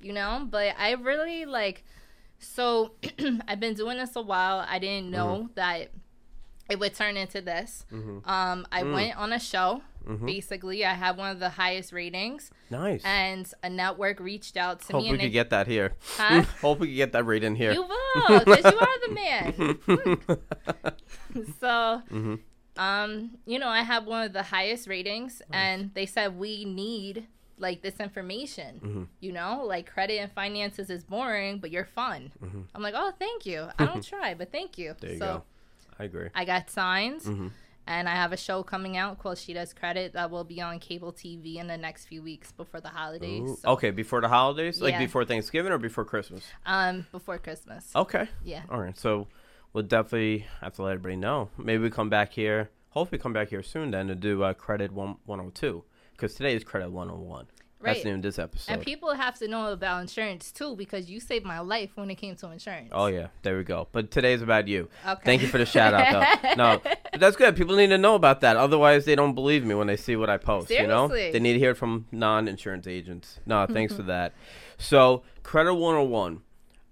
you 0.00 0.12
know 0.12 0.46
but 0.48 0.74
i 0.78 0.92
really 0.92 1.44
like 1.44 1.82
so 2.38 2.92
i've 3.48 3.58
been 3.58 3.74
doing 3.74 3.96
this 3.98 4.14
a 4.14 4.22
while 4.22 4.64
i 4.68 4.78
didn't 4.78 5.10
know 5.10 5.38
Mm-hmm. 5.38 5.46
that 5.56 5.90
it 6.70 6.78
would 6.78 6.94
turn 6.94 7.16
into 7.16 7.40
this 7.40 7.84
um 8.24 8.64
i 8.70 8.82
Mm. 8.84 8.92
went 8.94 9.16
on 9.16 9.32
a 9.32 9.40
show 9.40 9.82
Mm-hmm. 10.08 10.24
basically 10.26 10.84
i 10.86 10.94
have 10.94 11.18
one 11.18 11.30
of 11.30 11.38
the 11.38 11.50
highest 11.50 11.92
ratings 11.92 12.50
nice. 12.70 13.02
and 13.04 13.52
a 13.62 13.68
network 13.68 14.20
reached 14.20 14.56
out 14.56 14.80
to 14.86 14.92
Hope 14.94 15.02
me 15.02 15.08
we 15.08 15.10
and 15.10 15.20
could 15.20 15.26
they, 15.28 15.32
get 15.32 15.50
that 15.50 15.66
here. 15.66 15.92
Huh? 16.16 16.42
Hope 16.62 16.80
we 16.80 16.86
could 16.88 16.96
get 16.96 17.12
that 17.12 17.24
right 17.24 17.44
in 17.44 17.54
here. 17.54 17.72
you 17.72 17.82
will 17.82 18.38
because 18.40 18.72
you 18.72 18.78
are 18.78 18.98
the 19.06 19.14
man 19.14 19.78
so 21.60 22.02
Mm-hmm. 22.10 22.34
um 22.76 23.30
you 23.46 23.58
know 23.58 23.68
i 23.68 23.82
have 23.82 24.06
one 24.06 24.22
of 24.24 24.32
the 24.32 24.42
highest 24.44 24.86
ratings 24.88 25.42
and 25.52 25.90
they 25.94 26.06
said 26.06 26.38
we 26.38 26.64
need 26.64 27.26
like 27.58 27.82
this 27.82 27.98
information 28.00 28.80
Mm-hmm. 28.84 29.02
you 29.20 29.32
know 29.32 29.62
like 29.66 29.90
credit 29.92 30.18
and 30.18 30.32
finances 30.32 30.88
is 30.90 31.04
boring 31.04 31.58
but 31.58 31.70
you're 31.70 31.84
fun 31.84 32.30
i'm 32.74 32.82
like 32.82 32.94
oh 32.96 33.12
thank 33.18 33.44
you 33.46 33.68
i 33.78 33.84
don't 33.84 34.04
try 34.04 34.34
but 34.34 34.50
thank 34.52 34.78
you 34.78 34.90
Mm-hmm. 34.90 35.00
There 35.06 35.12
you 35.12 35.18
so 35.18 35.26
go. 35.26 35.42
I 35.98 36.04
agree. 36.04 36.28
i 36.34 36.44
got 36.44 36.70
signs 36.70 37.24
Mhm. 37.24 37.50
And 37.88 38.08
i 38.08 38.14
have 38.14 38.32
a 38.32 38.36
show 38.36 38.62
coming 38.62 38.96
out 38.96 39.18
called 39.18 39.36
she 39.38 39.52
does 39.52 39.72
credit 39.72 40.12
that 40.12 40.30
will 40.30 40.44
be 40.44 40.60
on 40.60 40.78
cable 40.78 41.12
tv 41.12 41.56
in 41.56 41.66
the 41.66 41.76
next 41.76 42.04
few 42.06 42.22
weeks 42.22 42.52
before 42.52 42.80
the 42.80 42.88
holidays 42.90 43.58
so, 43.62 43.70
Okay, 43.70 43.90
before 43.90 44.20
the 44.20 44.28
holidays, 44.28 44.80
like 44.80 44.92
Yeah. 44.92 44.98
before 45.00 45.24
Thanksgiving 45.24 45.72
or 45.72 45.78
before 45.78 46.04
Christmas. 46.04 46.44
um 46.66 47.06
before 47.10 47.38
christmas 47.38 47.90
Okay. 47.96 48.28
yeah 48.44 48.62
All 48.70 48.80
right. 48.80 48.96
So 48.96 49.26
we'll 49.72 49.84
definitely 49.84 50.46
have 50.60 50.74
to 50.74 50.82
let 50.82 50.92
everybody 50.92 51.16
know. 51.16 51.48
Maybe 51.58 51.82
we 51.82 51.90
come 51.90 52.08
back 52.10 52.32
here. 52.32 52.70
Hopefully, 52.90 53.18
come 53.18 53.32
back 53.32 53.48
here 53.48 53.62
soon 53.62 53.90
then 53.90 54.08
to 54.08 54.14
do 54.14 54.42
uh, 54.42 54.52
credit 54.54 54.92
one 54.92 55.16
one 55.24 55.38
hundred 55.38 55.54
two 55.54 55.84
because 56.12 56.34
today 56.34 56.54
is 56.54 56.64
credit 56.64 56.90
one 56.90 57.08
hundred 57.08 57.22
one. 57.22 57.46
That's 57.80 57.96
Right. 57.98 58.02
the 58.02 58.08
name 58.08 58.16
of 58.16 58.22
this 58.22 58.38
episode. 58.40 58.72
and 58.72 58.82
people 58.82 59.14
have 59.14 59.38
to 59.38 59.46
know 59.46 59.70
about 59.72 60.00
insurance 60.00 60.50
too 60.50 60.74
because 60.74 61.08
you 61.08 61.20
saved 61.20 61.44
my 61.46 61.60
life 61.60 61.90
when 61.94 62.10
it 62.10 62.16
came 62.16 62.34
to 62.36 62.50
insurance 62.50 62.88
oh 62.92 63.06
yeah, 63.06 63.28
there 63.42 63.56
we 63.56 63.62
go. 63.64 63.86
But 63.92 64.10
today's 64.10 64.42
about 64.42 64.66
you. 64.66 64.88
Okay. 65.06 65.20
Thank 65.24 65.42
you 65.42 65.48
for 65.48 65.58
the 65.58 65.66
shout 65.66 65.94
out 65.94 66.38
though. 66.42 66.54
No, 66.56 66.80
but 67.12 67.20
that's 67.20 67.36
good. 67.36 67.54
People 67.56 67.76
need 67.76 67.86
to 67.88 67.98
know 67.98 68.14
about 68.16 68.40
that. 68.40 68.56
Otherwise, 68.56 69.04
they 69.04 69.14
don't 69.14 69.34
believe 69.34 69.64
me 69.64 69.74
when 69.76 69.86
they 69.86 69.96
see 69.96 70.16
what 70.16 70.28
I 70.28 70.38
post. 70.38 70.70
You 70.70 70.86
know, 70.88 71.06
Seriously. 71.08 71.32
they 71.32 71.40
need 71.40 71.52
to 71.52 71.58
hear 71.60 71.70
it 71.70 71.76
from 71.76 72.06
non-insurance 72.10 72.86
agents. 72.88 73.38
No, 73.46 73.64
thanks 73.66 73.94
for 73.94 74.02
that. 74.14 74.34
So, 74.76 75.22
credit 75.44 75.74
one 75.74 75.94
hundred 75.94 76.08
one. 76.10 76.40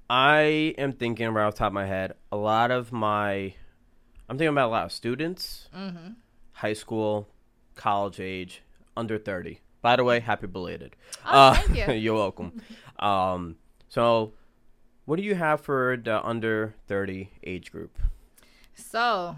I 0.08 0.74
am 0.78 0.92
thinking 0.92 1.28
right 1.30 1.46
off 1.46 1.54
the 1.54 1.58
top 1.58 1.68
of 1.68 1.72
my 1.74 1.86
head, 1.86 2.14
a 2.30 2.36
lot 2.36 2.70
of 2.70 2.92
my, 2.92 3.54
I'm 4.28 4.38
thinking 4.38 4.48
about 4.48 4.68
a 4.68 4.70
lot 4.70 4.84
of 4.84 4.92
students, 4.92 5.68
Mm-hmm. 5.76 6.10
high 6.52 6.74
school, 6.74 7.28
college 7.74 8.20
age, 8.20 8.62
under 8.96 9.18
30. 9.18 9.60
By 9.86 9.94
the 9.94 10.02
way, 10.02 10.18
happy 10.18 10.48
belated. 10.48 10.96
Oh, 11.24 11.54
thank 11.54 11.88
you. 11.88 11.94
you're 12.04 12.16
welcome. 12.16 12.60
um, 12.98 13.54
so, 13.88 14.32
what 15.04 15.14
do 15.14 15.22
you 15.22 15.36
have 15.36 15.60
for 15.60 15.96
the 15.96 16.20
under 16.26 16.74
30 16.88 17.30
age 17.44 17.70
group? 17.70 17.96
So, 18.74 19.36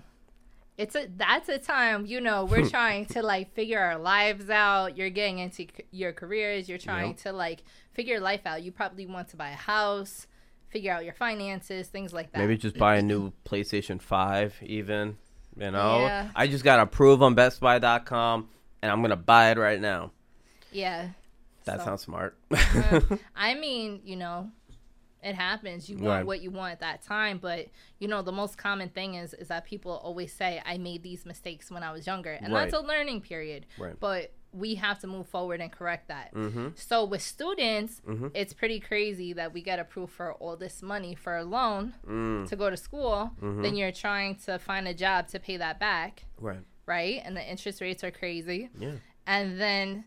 it's 0.78 0.94
a 0.96 1.06
that's 1.18 1.50
a 1.50 1.58
time 1.58 2.06
you 2.06 2.18
know 2.22 2.46
we're 2.46 2.66
trying 2.66 3.04
to 3.06 3.20
like 3.20 3.52
figure 3.52 3.78
our 3.78 3.98
lives 3.98 4.48
out 4.48 4.96
you're 4.96 5.10
getting 5.10 5.38
into 5.38 5.64
c- 5.64 5.84
your 5.90 6.12
careers 6.12 6.68
you're 6.68 6.78
trying 6.78 7.08
Yep. 7.08 7.16
to 7.24 7.32
like 7.32 7.64
figure 7.92 8.18
life 8.20 8.46
out 8.46 8.62
you 8.62 8.70
probably 8.72 9.04
want 9.04 9.28
to 9.30 9.36
buy 9.36 9.50
a 9.50 9.56
house 9.56 10.28
figure 10.68 10.92
out 10.92 11.04
your 11.04 11.14
finances 11.14 11.88
things 11.88 12.12
like 12.14 12.30
that 12.32 12.38
Maybe 12.38 12.56
just 12.56 12.78
buy 12.78 12.94
a 12.96 13.02
new 13.02 13.32
PlayStation 13.44 14.00
5 14.00 14.60
even, 14.62 15.18
you 15.56 15.70
know? 15.72 15.98
Yeah. 15.98 16.28
I 16.36 16.46
just 16.46 16.62
got 16.62 16.78
approved 16.78 17.22
on 17.22 17.34
bestbuy.com 17.34 18.48
and 18.82 18.92
I'm 18.92 19.00
going 19.00 19.10
to 19.10 19.16
buy 19.16 19.50
it 19.50 19.58
right 19.58 19.80
now. 19.80 20.12
Yeah 20.72 21.08
That 21.64 21.78
So, 21.80 21.84
sounds 21.84 22.02
smart. 22.02 22.36
i 23.36 23.54
mean 23.54 24.00
you 24.04 24.16
know 24.16 24.50
it 25.22 25.34
happens 25.34 25.88
you 25.88 25.96
want 25.96 26.06
Right. 26.08 26.26
what 26.26 26.40
you 26.40 26.50
want 26.50 26.72
at 26.72 26.80
that 26.80 27.02
time 27.02 27.38
but 27.38 27.66
you 27.98 28.06
know 28.08 28.22
the 28.22 28.32
most 28.32 28.56
common 28.56 28.88
thing 28.88 29.14
is 29.14 29.34
is 29.34 29.48
that 29.48 29.64
people 29.64 29.92
always 29.92 30.32
say 30.32 30.62
i 30.64 30.78
made 30.78 31.02
these 31.02 31.26
mistakes 31.26 31.70
when 31.70 31.82
i 31.82 31.92
was 31.92 32.06
younger 32.06 32.32
and 32.32 32.52
that's 32.54 32.72
a 32.74 32.80
learning 32.80 33.20
period 33.20 33.66
Right. 33.78 33.98
but 33.98 34.32
we 34.52 34.76
have 34.76 34.98
to 35.00 35.06
move 35.06 35.26
forward 35.28 35.60
and 35.60 35.70
correct 35.70 36.08
that 36.08 36.32
mm-hmm. 36.34 36.68
So 36.74 37.04
with 37.04 37.20
students, 37.20 38.00
Mhm. 38.08 38.30
it's 38.32 38.54
pretty 38.54 38.80
crazy 38.80 39.34
that 39.34 39.52
we 39.52 39.60
get 39.60 39.78
approved 39.78 40.14
for 40.14 40.32
all 40.34 40.56
this 40.56 40.80
money 40.82 41.14
for 41.14 41.36
a 41.36 41.44
loan 41.44 41.92
Mm, 42.06 42.48
to 42.48 42.56
go 42.56 42.70
to 42.70 42.76
school. 42.78 43.32
Mhm. 43.42 43.62
Then 43.62 43.76
you're 43.76 43.92
trying 43.92 44.36
to 44.46 44.58
find 44.58 44.88
a 44.88 44.94
job 44.94 45.28
to 45.28 45.38
pay 45.38 45.58
that 45.58 45.78
back, 45.78 46.24
right. 46.38 46.60
right? 46.86 47.20
And 47.26 47.36
the 47.36 47.44
interest 47.46 47.82
rates 47.82 48.02
are 48.02 48.10
crazy. 48.10 48.70
Yeah. 48.78 48.94
And 49.26 49.60
then 49.60 50.04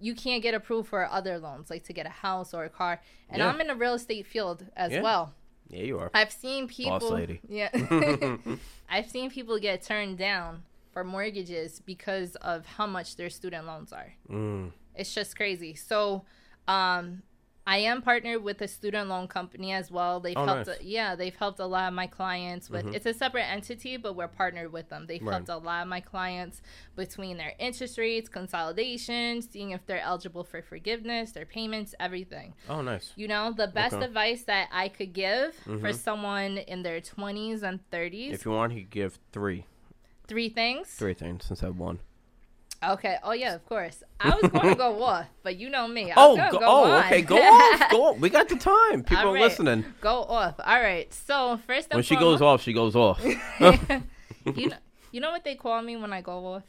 you 0.00 0.14
can't 0.14 0.42
get 0.42 0.54
approved 0.54 0.88
for 0.88 1.06
other 1.10 1.38
loans, 1.38 1.70
like 1.70 1.84
to 1.84 1.92
get 1.92 2.06
a 2.06 2.10
house 2.10 2.52
or 2.54 2.64
a 2.64 2.68
car. 2.68 3.00
And 3.30 3.38
Yeah. 3.38 3.48
I'm 3.48 3.60
in 3.60 3.66
the 3.68 3.74
real 3.74 3.94
estate 3.94 4.26
field 4.26 4.66
as 4.76 4.92
Yeah. 4.92 5.02
well. 5.02 5.34
Yeah, 5.68 5.82
you 5.82 5.98
are. 5.98 6.10
I've 6.14 6.30
seen 6.30 6.68
people. 6.68 7.00
Boss 7.00 7.10
lady. 7.10 7.40
Yeah. 7.48 7.70
I've 8.90 9.10
seen 9.10 9.30
people 9.30 9.58
get 9.58 9.82
turned 9.82 10.18
down 10.18 10.62
for 10.92 11.02
mortgages 11.04 11.80
because 11.80 12.36
of 12.36 12.64
how 12.66 12.86
much 12.86 13.16
their 13.16 13.30
student 13.30 13.66
loans 13.66 13.92
are. 13.92 14.12
mm, 14.30 14.70
it's 14.94 15.12
just 15.14 15.36
crazy. 15.36 15.74
So, 15.74 16.24
um, 16.68 17.22
I 17.68 17.78
am 17.78 18.00
partnered 18.00 18.44
with 18.44 18.62
a 18.62 18.68
student 18.68 19.08
loan 19.08 19.26
company 19.26 19.72
as 19.72 19.90
well. 19.90 20.20
They've 20.20 20.36
Oh, 20.36 20.44
helped, 20.44 20.68
nice. 20.68 20.76
Mm-hmm. 20.78 20.86
yeah, 20.88 21.16
they've 21.16 21.34
helped 21.34 21.58
a 21.58 21.66
lot 21.66 21.88
of 21.88 21.94
my 21.94 22.06
clients 22.06 22.70
with. 22.70 22.86
It's 22.94 23.06
a 23.06 23.12
separate 23.14 23.42
entity, 23.50 23.96
but 23.96 24.14
we're 24.14 24.28
partnered 24.28 24.72
with 24.72 24.88
them. 24.88 25.06
They've 25.06 25.20
Right. 25.20 25.32
helped 25.34 25.48
a 25.48 25.56
lot 25.56 25.82
of 25.82 25.88
my 25.88 26.00
clients 26.00 26.62
between 26.94 27.38
their 27.38 27.54
interest 27.58 27.98
rates, 27.98 28.28
consolidation, 28.28 29.42
seeing 29.42 29.70
if 29.72 29.84
they're 29.84 30.00
eligible 30.00 30.44
for 30.44 30.62
forgiveness, 30.62 31.32
their 31.32 31.44
payments, 31.46 31.92
everything. 31.98 32.54
oh, 32.68 32.82
nice. 32.82 33.12
You 33.16 33.26
know, 33.26 33.52
the 33.52 33.66
best 33.66 33.94
Okay. 33.96 34.04
advice 34.04 34.44
that 34.44 34.68
I 34.70 34.88
could 34.88 35.12
give 35.12 35.54
for 35.56 35.70
Mhm. 35.90 35.94
someone 35.94 36.58
in 36.58 36.82
their 36.82 37.00
twenties 37.00 37.62
and 37.64 37.80
thirties, 37.90 38.32
If 38.32 38.44
you 38.44 38.52
want, 38.52 38.72
he 38.74 38.82
could 38.82 38.90
give 38.90 39.18
three. 39.32 39.64
three 40.28 40.48
things. 40.48 40.88
Three 40.94 41.14
things 41.14 41.44
since 41.44 41.62
I 41.64 41.70
won. 41.70 41.98
Okay. 42.84 43.16
Oh 43.22 43.32
yeah, 43.32 43.54
of 43.54 43.64
course. 43.66 44.02
I 44.20 44.30
was 44.30 44.50
going 44.50 44.68
to 44.70 44.74
go 44.74 45.02
off, 45.04 45.26
but 45.42 45.56
you 45.56 45.68
know 45.70 45.88
me. 45.88 46.10
I 46.10 46.14
Oh, 46.16 46.36
go, 46.36 46.58
go 46.58 46.64
oh, 46.64 46.84
on. 46.84 47.04
okay. 47.04 47.22
Go 47.22 47.36
off. 47.40 47.90
Go 47.90 48.04
off. 48.06 48.18
We 48.18 48.30
got 48.30 48.48
the 48.48 48.56
time. 48.56 49.02
People 49.02 49.28
All 49.28 49.36
are 49.36 49.40
listening. 49.40 49.84
Go 50.00 50.22
off. 50.22 50.54
All 50.58 50.80
right. 50.80 51.12
So 51.12 51.58
first 51.66 51.92
When 51.92 52.02
she 52.02 52.16
goes 52.16 52.40
off, 52.42 52.62
she 52.62 52.72
goes 52.72 52.94
off. 52.96 53.22
you 53.64 54.68
know, 54.68 54.76
you 55.12 55.20
know 55.20 55.30
what 55.30 55.44
they 55.44 55.54
call 55.54 55.80
me 55.82 55.96
when 55.96 56.12
I 56.12 56.20
go 56.20 56.46
off? 56.46 56.62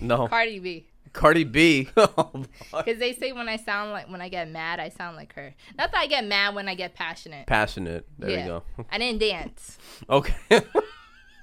no. 0.00 0.28
Cardi 0.28 0.58
B. 0.58 0.86
Cardi 1.12 1.44
B. 1.44 1.88
Oh. 1.96 2.44
Because 2.72 2.98
they 2.98 3.12
say 3.12 3.32
when 3.32 3.48
I 3.48 3.56
sound 3.56 3.92
like 3.92 4.10
when 4.10 4.20
I 4.20 4.28
get 4.28 4.50
mad, 4.50 4.80
I 4.80 4.88
sound 4.88 5.16
like 5.16 5.32
her. 5.34 5.54
Not 5.78 5.92
that 5.92 5.98
I 6.00 6.06
get 6.06 6.24
mad 6.24 6.54
when 6.54 6.68
I 6.68 6.74
get 6.74 6.94
passionate. 6.94 7.46
Passionate. 7.46 8.06
There 8.18 8.30
yeah. 8.30 8.40
you 8.40 8.46
go. 8.46 8.62
I 8.90 8.98
didn't 8.98 9.20
dance. 9.20 9.78
Okay. 10.10 10.34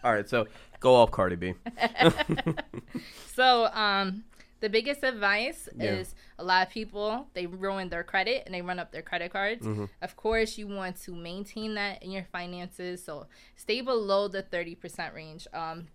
All 0.04 0.14
right. 0.14 0.28
So 0.28 0.48
go 0.82 0.96
off, 0.96 1.12
Cardi 1.12 1.38
B. 1.38 1.54
So, 3.34 3.68
um, 3.74 4.24
the 4.60 4.70
biggest 4.70 5.04
advice 5.04 5.70
Yeah. 5.76 5.92
is 5.94 6.14
a 6.38 6.44
lot 6.44 6.68
of 6.68 6.74
people 6.74 7.28
they 7.34 7.46
ruin 7.46 7.90
their 7.90 8.04
credit 8.04 8.44
and 8.46 8.54
they 8.54 8.62
run 8.62 8.78
up 8.78 8.92
their 8.92 9.02
credit 9.02 9.32
cards. 9.32 9.66
Mm-hmm. 9.66 9.86
Of 10.02 10.16
course, 10.16 10.58
you 10.58 10.68
want 10.68 11.02
to 11.04 11.16
maintain 11.16 11.76
that 11.76 12.04
in 12.04 12.12
your 12.12 12.26
finances, 12.32 13.04
so 13.04 13.28
stay 13.56 13.82
below 13.82 14.28
the 14.28 14.42
thirty 14.42 14.76
percent 14.76 15.14
range. 15.16 15.48
Um, 15.54 15.88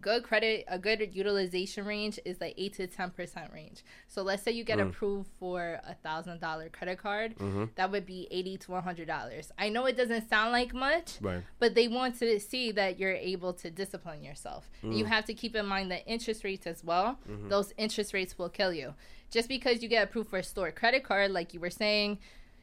good 0.00 0.22
credit, 0.22 0.64
a 0.68 0.78
good 0.78 1.10
utilization 1.14 1.84
range 1.84 2.18
is 2.24 2.40
like 2.40 2.54
eight 2.56 2.74
to 2.74 2.86
ten 2.86 3.10
percent 3.10 3.52
range. 3.52 3.82
So 4.08 4.22
let's 4.22 4.42
say 4.42 4.52
you 4.52 4.64
get 4.64 4.78
Mm. 4.78 4.88
approved 4.88 5.28
for 5.38 5.80
a 5.86 5.94
thousand 5.94 6.40
dollar 6.40 6.68
credit 6.68 6.98
card, 6.98 7.36
Mm-hmm. 7.36 7.64
that 7.74 7.90
would 7.90 8.06
be 8.06 8.28
eighty 8.30 8.56
to 8.58 8.70
one 8.70 8.82
hundred 8.82 9.08
dollars. 9.08 9.50
I 9.58 9.68
know 9.68 9.86
it 9.86 9.96
doesn't 9.96 10.28
sound 10.28 10.52
like 10.52 10.72
much, 10.72 11.18
Right. 11.20 11.42
but 11.58 11.74
they 11.74 11.88
want 11.88 12.18
to 12.20 12.38
see 12.40 12.70
that 12.72 12.98
you're 12.98 13.12
able 13.12 13.52
to 13.54 13.70
discipline 13.70 14.22
yourself. 14.22 14.70
Mm. 14.82 14.96
you 14.96 15.04
have 15.06 15.24
to 15.26 15.34
keep 15.34 15.54
in 15.56 15.66
mind 15.66 15.90
the 15.90 16.04
interest 16.06 16.44
rates 16.44 16.66
as 16.66 16.82
well. 16.84 17.18
Mm-hmm. 17.28 17.48
Those 17.48 17.72
interest 17.76 18.14
rates 18.14 18.38
will 18.38 18.48
kill 18.48 18.72
you. 18.72 18.94
Just 19.30 19.48
because 19.48 19.82
you 19.82 19.88
get 19.88 20.04
approved 20.04 20.30
for 20.30 20.38
a 20.38 20.42
store 20.42 20.70
credit 20.70 21.02
card, 21.04 21.30
like 21.32 21.54
you 21.54 21.60
were 21.60 21.70
saying, 21.70 22.18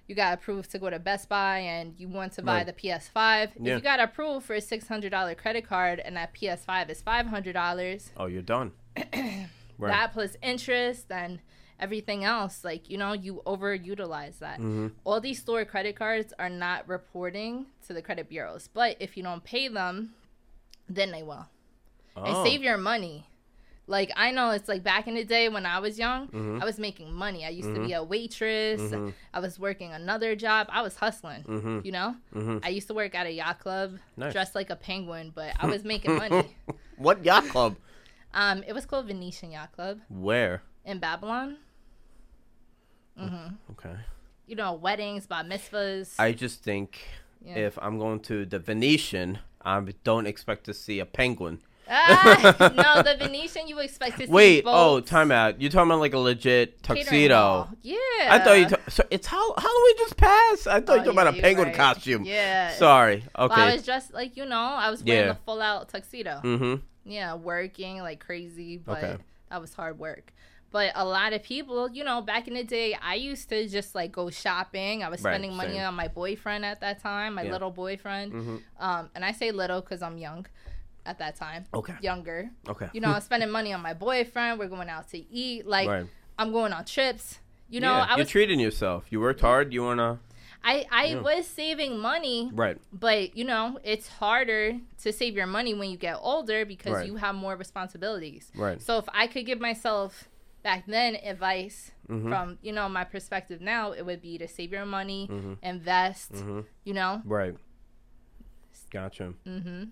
you 0.10 0.16
got 0.16 0.34
approved 0.34 0.72
to 0.72 0.80
go 0.80 0.90
to 0.90 1.00
Best 1.00 1.30
Buy 1.30 1.60
and 1.60 1.94
you 1.98 2.08
want 2.10 2.34
to 2.34 2.42
buy 2.42 2.56
Right. 2.64 2.66
the 2.66 2.74
PS5. 2.74 3.52
Yeah. 3.62 3.74
If 3.76 3.78
you 3.78 3.80
got 3.82 4.00
approved 4.02 4.46
for 4.46 4.56
a 4.56 4.60
$600 4.62 5.38
credit 5.38 5.66
card 5.68 6.00
and 6.00 6.18
that 6.18 6.34
PS5 6.34 6.90
is 6.90 7.02
$500, 7.02 8.10
Oh, 8.18 8.26
you're 8.26 8.42
done. 8.42 8.72
Right. 9.78 9.92
that 9.92 10.12
plus 10.12 10.36
interest 10.44 11.06
and 11.10 11.40
everything 11.80 12.26
else, 12.26 12.66
like, 12.66 12.90
you 12.90 12.98
know, 12.98 13.14
you 13.14 13.42
overutilize 13.46 14.40
that. 14.40 14.58
Mm-hmm. 14.60 14.88
All 15.06 15.22
these 15.22 15.40
store 15.40 15.64
credit 15.64 15.96
cards 15.96 16.34
are 16.38 16.50
not 16.50 16.86
reporting 16.90 17.68
to 17.88 17.94
the 17.94 18.02
credit 18.02 18.28
bureaus, 18.28 18.68
but 18.74 18.98
if 19.00 19.16
you 19.16 19.24
don't 19.24 19.42
pay 19.42 19.70
them, 19.70 20.16
then 20.90 21.12
they 21.12 21.24
will. 21.24 21.48
oh. 22.18 22.24
And 22.24 22.46
save 22.46 22.62
your 22.62 22.78
money. 22.78 23.29
Like 23.90 24.12
I 24.16 24.30
know 24.30 24.52
it's 24.52 24.70
like 24.70 24.84
back 24.84 25.08
in 25.08 25.16
the 25.16 25.24
day 25.26 25.50
when 25.50 25.66
I 25.66 25.80
was 25.80 25.98
young, 25.98 26.28
Mhm. 26.28 26.62
I 26.62 26.66
was 26.66 26.78
making 26.78 27.12
money. 27.12 27.44
I 27.44 27.50
used 27.50 27.74
to 27.74 27.80
Mhm. 27.80 27.88
be 27.88 27.94
a 27.94 28.04
waitress. 28.04 28.80
Mhm. 28.80 29.14
I 29.34 29.40
was 29.40 29.58
working 29.60 29.92
another 29.92 30.36
job. 30.36 30.68
I 30.70 30.84
was 30.84 30.96
hustling. 30.98 31.42
Mhm. 31.44 31.84
You 31.84 31.92
know, 31.92 32.16
Mhm. 32.36 32.60
I 32.64 32.70
used 32.70 32.88
to 32.90 32.94
work 32.94 33.16
at 33.16 33.26
a 33.26 33.32
yacht 33.32 33.58
club, 33.60 33.98
Nice. 34.16 34.32
dressed 34.32 34.54
like 34.54 34.70
a 34.70 34.76
penguin, 34.76 35.32
but 35.34 35.54
I 35.60 35.66
was 35.66 35.84
making 35.84 36.16
money. 36.18 36.56
what 36.98 37.26
yacht 37.26 37.46
club? 37.50 37.78
Um, 38.32 38.62
it 38.68 38.74
was 38.74 38.86
called 38.86 39.08
Venetian 39.08 39.52
Yacht 39.52 39.72
Club 39.72 40.02
Where? 40.08 40.62
in 40.86 41.00
Babylon. 41.00 41.58
hmm 43.18 43.48
Okay. 43.72 43.96
You 44.46 44.56
know, 44.56 44.74
weddings, 44.74 45.26
bar 45.28 45.44
mitzvahs. 45.44 46.14
I 46.20 46.32
just 46.34 46.64
think 46.64 47.00
yeah. 47.44 47.56
if 47.56 47.78
I'm 47.82 47.98
going 47.98 48.20
to 48.22 48.46
the 48.46 48.60
Venetian, 48.60 49.40
I 49.62 49.80
don't 50.04 50.28
expect 50.28 50.64
to 50.66 50.74
see 50.74 51.00
a 51.00 51.06
penguin. 51.06 51.62
Ah, 51.90 52.56
no, 52.76 53.02
the 53.04 53.18
Venetian 53.18 53.68
you 53.68 53.80
expect 53.80 54.20
to 54.20 54.26
see. 54.28 54.32
Wait, 54.32 54.64
oh, 54.68 55.00
time 55.00 55.32
out. 55.32 55.60
You're 55.60 55.72
talking 55.72 55.90
about 55.90 56.00
like 56.00 56.14
a 56.14 56.18
legit 56.20 56.84
tuxedo. 56.84 57.68
Yeah. 57.82 57.96
I 58.30 58.40
thought 58.44 58.60
you. 58.60 58.66
Ta- 58.68 58.78
so 58.90 59.04
it's 59.10 59.28
how 59.28 59.54
Halloween 59.58 59.96
just 59.98 60.16
passed. 60.18 60.68
I 60.68 60.82
thought 60.82 60.90
Oh, 60.90 60.94
you 60.94 61.00
were 61.00 61.06
talking 61.14 61.20
about 61.20 61.38
a 61.38 61.42
penguin 61.42 61.68
right. 61.70 61.76
costume. 61.76 62.24
Yeah. 62.26 62.72
Sorry. 62.74 63.24
Well, 63.38 63.48
Okay. 63.52 63.62
I 63.62 63.74
was 63.74 63.84
dressed 63.84 64.14
like 64.14 64.38
you 64.38 64.46
know, 64.46 64.56
I 64.58 64.90
was 64.92 65.04
wearing 65.04 65.26
Yeah. 65.28 65.34
the 65.34 65.40
full 65.46 65.62
out 65.62 65.90
tuxedo. 65.90 66.42
mm-hmm. 66.44 66.76
Yeah, 67.12 67.34
working 67.36 68.00
like 68.00 68.20
crazy, 68.20 68.78
but 68.78 68.98
Okay. 69.04 69.18
that 69.50 69.60
was 69.62 69.74
hard 69.74 69.98
work. 69.98 70.32
But 70.72 70.92
a 70.94 71.04
lot 71.04 71.34
of 71.34 71.42
people, 71.42 71.90
you 71.90 72.04
know, 72.04 72.22
back 72.22 72.48
in 72.48 72.54
the 72.54 72.64
day, 72.64 72.96
I 73.02 73.16
used 73.16 73.50
to 73.50 73.68
just 73.68 73.96
like 73.96 74.12
go 74.12 74.30
shopping. 74.30 75.04
I 75.04 75.10
was 75.10 75.24
Right, 75.24 75.32
spending 75.32 75.56
money 75.56 75.74
same. 75.74 75.82
on 75.88 75.96
my 75.96 76.08
boyfriend 76.08 76.64
at 76.64 76.82
that 76.82 77.02
time, 77.02 77.34
my 77.34 77.42
Yeah. 77.42 77.54
little 77.54 77.72
boyfriend. 77.72 78.34
Mm-hmm. 78.34 78.58
Um, 78.80 79.10
and 79.16 79.26
I 79.26 79.32
say 79.32 79.52
little 79.52 79.82
because 79.82 80.04
I'm 80.04 80.20
young 80.20 80.46
at 81.06 81.20
that 81.20 81.36
time, 81.36 81.66
Okay. 81.74 81.96
younger. 82.02 82.50
Okay. 82.68 82.88
You 82.94 83.02
know, 83.02 83.10
I 83.10 83.16
was 83.16 83.24
spending 83.24 83.50
money 83.50 83.74
on 83.74 83.82
my 83.82 83.94
boyfriend. 83.94 84.60
We're 84.60 84.68
going 84.68 84.90
out 84.90 85.10
to 85.10 85.18
eat. 85.34 85.66
Like 85.66 85.88
right. 85.90 86.06
I'm 86.38 86.52
going 86.52 86.74
on 86.74 86.86
trips. 86.86 87.40
You 87.70 87.80
know, 87.82 87.92
yeah, 87.92 88.04
I 88.06 88.10
you're 88.16 88.18
was 88.26 88.30
treating 88.30 88.60
yourself. 88.60 89.06
You 89.10 89.20
worked 89.22 89.42
hard. 89.42 89.74
You 89.74 89.84
wanna. 89.84 90.20
I 90.64 90.86
I 90.92 91.06
Yeah. 91.06 91.22
was 91.22 91.48
saving 91.48 92.00
money 92.00 92.50
Right. 92.54 92.78
But 92.92 93.38
you 93.38 93.46
know, 93.46 93.80
it's 93.84 94.08
harder 94.10 94.78
to 95.04 95.14
save 95.14 95.36
your 95.36 95.48
money 95.48 95.74
when 95.74 95.90
you 95.90 95.98
get 95.98 96.18
older 96.20 96.66
because 96.66 96.94
Right. 96.94 97.08
you 97.08 97.16
have 97.16 97.36
more 97.36 97.56
responsibilities. 97.56 98.52
Right. 98.56 98.82
So 98.82 98.98
if 98.98 99.06
I 99.14 99.28
could 99.28 99.46
give 99.46 99.60
myself 99.62 100.28
back 100.62 100.86
then 100.88 101.16
advice 101.24 101.92
Mhm. 102.10 102.28
from 102.30 102.58
you 102.62 102.74
know 102.74 102.90
my 102.90 103.06
perspective 103.06 103.62
now, 103.62 103.92
it 103.94 104.06
would 104.06 104.22
be 104.22 104.38
to 104.38 104.48
save 104.48 104.72
your 104.74 104.86
money, 104.86 105.28
Mhm. 105.32 105.58
invest. 105.64 106.34
Mm-hmm. 106.34 106.62
You 106.84 106.94
know. 106.94 107.22
Right. 107.24 107.56
Gotcha. 108.92 109.34
hmm 109.46 109.84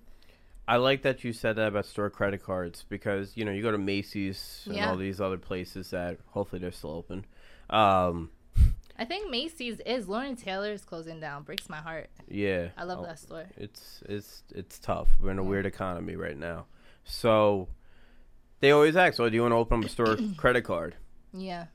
I 0.68 0.76
like 0.78 1.04
that 1.04 1.24
you 1.24 1.32
said 1.34 1.56
that 1.56 1.70
about 1.70 1.86
store 1.86 2.10
credit 2.10 2.44
cards 2.44 2.84
because 2.90 3.38
you 3.38 3.46
know 3.46 3.52
you 3.52 3.62
go 3.62 3.72
to 3.72 3.78
Macy's 3.78 4.64
and 4.66 4.76
Yeah. 4.76 4.90
all 4.90 4.98
these 4.98 5.22
other 5.22 5.38
places 5.38 5.92
that 5.92 6.18
hopefully 6.28 6.60
they're 6.62 6.72
still 6.72 6.92
open. 6.92 7.26
Um, 7.70 8.32
I 9.00 9.06
think 9.06 9.30
Macy's 9.30 9.80
is 9.86 10.08
Lord 10.10 10.26
and 10.28 10.38
Taylor 10.38 10.72
is 10.72 10.84
closing 10.84 11.20
down. 11.20 11.44
Breaks 11.44 11.70
my 11.70 11.78
heart. 11.78 12.10
yeah, 12.28 12.70
I 12.76 12.84
love 12.84 13.00
Oh, 13.00 13.04
that 13.06 13.20
store. 13.20 13.46
It's 13.56 14.02
it's 14.10 14.44
it's 14.54 14.80
tough. 14.80 15.10
We're 15.22 15.32
in 15.32 15.40
a 15.40 15.44
weird 15.44 15.66
economy 15.66 16.16
right 16.16 16.38
now, 16.38 16.66
so 17.04 17.70
they 18.60 18.72
always 18.72 18.96
ask, 18.96 19.20
"Oh, 19.20 19.30
do 19.30 19.36
you 19.36 19.42
want 19.44 19.52
to 19.54 19.58
open 19.58 19.80
up 19.80 19.86
a 19.86 19.90
store 19.90 20.18
credit 20.38 20.64
card?" 20.64 20.96
Yeah. 21.32 21.68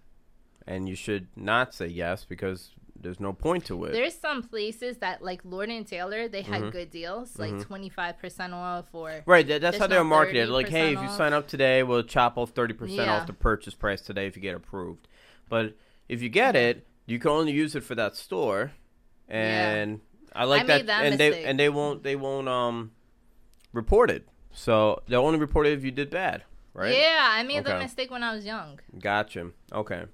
And 0.66 0.88
you 0.88 0.94
should 0.96 1.26
not 1.36 1.74
say 1.74 1.86
yes 1.86 2.24
because 2.24 2.70
there's 3.02 3.20
no 3.20 3.32
point 3.32 3.66
to 3.66 3.84
it. 3.84 3.92
There's 3.92 4.14
some 4.14 4.42
places 4.42 4.98
that 4.98 5.22
like 5.22 5.42
Lord 5.44 5.68
and 5.68 5.86
Taylor, 5.86 6.28
they 6.28 6.42
had 6.42 6.72
good 6.72 6.90
deals, 6.90 7.38
like 7.38 7.52
25% 7.52 8.52
off 8.52 8.86
or 8.92 9.22
Right, 9.26 9.46
that, 9.48 9.60
that's 9.60 9.78
how 9.78 9.86
they're 9.86 10.04
marketed. 10.04 10.48
Like, 10.48 10.68
hey, 10.68 10.92
if 10.92 11.02
you 11.02 11.08
sign 11.08 11.32
up 11.32 11.48
today, 11.48 11.82
we'll 11.82 12.02
chop 12.02 12.38
off 12.38 12.50
thirty 12.50 12.74
percent 12.74 13.10
off 13.10 13.26
the 13.26 13.32
purchase 13.32 13.74
price 13.74 14.00
today 14.00 14.26
if 14.26 14.36
you 14.36 14.42
get 14.42 14.54
approved. 14.54 15.08
But 15.48 15.76
if 16.08 16.22
you 16.22 16.28
get 16.28 16.56
it, 16.56 16.86
you 17.06 17.18
can 17.18 17.30
only 17.30 17.52
use 17.52 17.74
it 17.74 17.84
for 17.84 17.94
that 17.94 18.16
store, 18.16 18.72
and 19.28 20.00
I 20.34 20.44
like 20.44 20.62
I 20.62 20.64
that. 20.64 20.76
made 20.78 20.86
that 20.88 21.04
and 21.04 21.20
they 21.20 21.44
and 21.44 21.58
they 21.58 21.68
won't 21.68 22.02
they 22.02 22.16
won't 22.16 22.48
um 22.48 22.92
report 23.72 24.10
it. 24.10 24.26
So 24.52 25.02
they'll 25.08 25.24
only 25.24 25.38
report 25.38 25.66
it 25.66 25.72
if 25.72 25.84
you 25.84 25.90
did 25.90 26.10
bad, 26.10 26.44
right? 26.74 26.94
Yeah, 26.96 27.28
I 27.30 27.42
made 27.42 27.64
the 27.64 27.78
mistake 27.78 28.10
when 28.10 28.22
I 28.22 28.34
was 28.34 28.44
young. 28.44 28.80
Gotcha. 28.98 29.50
Okay. 29.72 30.04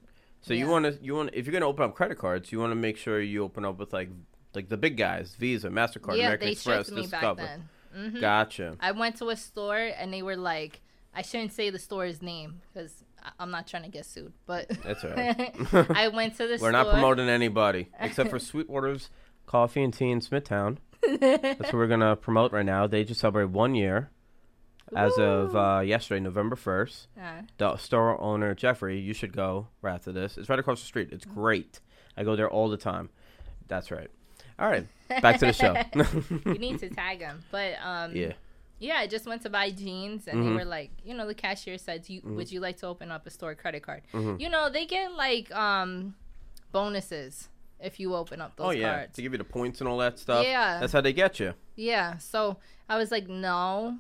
So 0.41 0.55
you 0.55 0.69
want 0.69 0.85
to 0.85 0.99
you 1.03 1.15
want 1.15 1.31
if 1.35 1.47
you're 1.47 1.53
gonna 1.53 1.67
open 1.69 1.85
up 1.85 1.95
credit 1.95 2.19
cards, 2.19 2.53
you 2.53 2.59
want 2.61 2.71
to 2.71 2.77
make 2.77 2.97
sure 2.97 3.21
you 3.21 3.43
open 3.45 3.65
up 3.65 3.79
with 3.79 3.93
like 3.93 4.09
like 4.55 4.69
the 4.69 4.77
big 4.77 4.97
guys, 4.97 5.35
Visa, 5.39 5.69
Mastercard, 5.69 6.17
yeah, 6.17 6.25
American 6.25 6.49
Express, 6.49 6.89
Discover. 6.89 7.43
then. 7.43 7.69
hmm 8.13 8.21
Gotcha. 8.21 8.77
I 8.81 8.93
went 8.93 9.17
to 9.17 9.29
a 9.29 9.37
store 9.37 9.77
and 9.77 10.13
they 10.13 10.23
were 10.23 10.37
like, 10.37 10.81
I 11.15 11.23
shouldn't 11.23 11.53
say 11.53 11.71
the 11.71 11.79
store's 11.79 12.23
name 12.23 12.61
because 12.73 13.05
I'm 13.39 13.51
not 13.51 13.67
trying 13.67 13.83
to 13.83 13.89
get 13.91 14.07
sued, 14.07 14.33
but 14.47 14.69
That's 14.85 15.05
right. 15.75 15.91
I 15.91 16.09
went 16.09 16.37
to 16.37 16.45
the 16.47 16.53
We're 16.53 16.59
store. 16.59 16.73
not 16.73 16.91
promoting 16.91 17.29
anybody 17.29 17.89
except 18.01 18.31
for 18.31 18.39
Sweetwater's 18.39 19.11
Coffee 19.47 19.83
and 19.83 19.93
Tea 19.93 20.11
in 20.11 20.21
Smithtown. 20.21 20.79
That's 21.21 21.61
what 21.61 21.75
we're 21.75 21.87
gonna 21.89 22.17
promote 22.17 22.53
right 22.53 22.65
now. 22.67 22.87
They 22.87 23.05
just 23.05 23.21
celebrated 23.21 23.53
one 23.53 23.75
year 23.75 24.11
as 24.97 25.17
of 25.19 25.55
uh, 25.57 25.81
yesterday, 25.85 26.21
November 26.21 26.57
first. 26.57 27.09
Yeah. 27.17 27.43
The 27.59 27.77
store 27.77 28.21
owner 28.21 28.55
Jeffrey, 28.55 28.99
you 28.99 29.15
should 29.15 29.33
go 29.33 29.69
right 29.83 29.95
after 29.95 30.13
this. 30.13 30.39
It's 30.39 30.49
right 30.49 30.59
across 30.59 30.81
the 30.81 30.87
street. 30.87 31.09
It's 31.13 31.25
great. 31.25 31.81
I 32.17 32.25
go 32.25 32.37
there 32.37 32.49
all 32.51 32.69
the 32.69 32.77
time. 32.77 33.11
That's 33.69 33.91
right. 33.91 34.11
All 34.59 34.69
right, 34.69 34.87
back 35.23 35.39
to 35.39 35.47
the 35.47 35.53
show. 35.53 35.75
you 36.51 36.59
need 36.59 36.81
to 36.81 36.89
tag 36.91 37.21
them, 37.21 37.45
but 37.53 37.75
um, 37.85 38.15
yeah. 38.17 38.33
Yeah, 38.81 38.95
I 38.99 39.07
just 39.09 39.27
went 39.27 39.43
to 39.43 39.51
buy 39.51 39.71
jeans, 39.71 40.29
and 40.29 40.39
Mhm. 40.39 40.45
they 40.45 40.53
were 40.55 40.65
like, 40.65 40.91
you 41.05 41.13
know, 41.15 41.27
the 41.27 41.35
cashier 41.35 41.79
said, 41.79 42.09
you, 42.09 42.21
Mm-hmm. 42.21 42.37
"Would 42.37 42.53
you 42.53 42.61
like 42.61 42.77
to 42.79 42.87
open 42.87 43.11
up 43.11 43.27
a 43.27 43.31
store 43.31 43.55
credit 43.57 43.83
card?" 43.83 44.03
Mhm. 44.13 44.41
You 44.41 44.49
know, 44.49 44.69
they 44.71 44.87
get 44.87 45.13
like 45.15 45.51
um 45.55 46.15
bonuses 46.73 47.49
if 47.81 47.99
you 48.01 48.15
open 48.15 48.41
up 48.41 48.57
those 48.57 48.67
Oh 48.67 48.71
yeah, 48.71 48.95
cards. 48.97 49.15
to 49.17 49.23
give 49.23 49.33
you 49.33 49.39
the 49.39 49.45
points 49.45 49.81
and 49.81 49.89
all 49.89 49.99
that 49.99 50.19
stuff. 50.19 50.45
Yeah. 50.45 50.81
That's 50.81 50.93
how 50.93 51.01
they 51.01 51.13
get 51.13 51.39
you. 51.41 51.55
Yeah, 51.77 52.19
so 52.19 52.57
I 52.89 52.97
was 52.97 53.11
like, 53.11 53.29
no, 53.29 53.99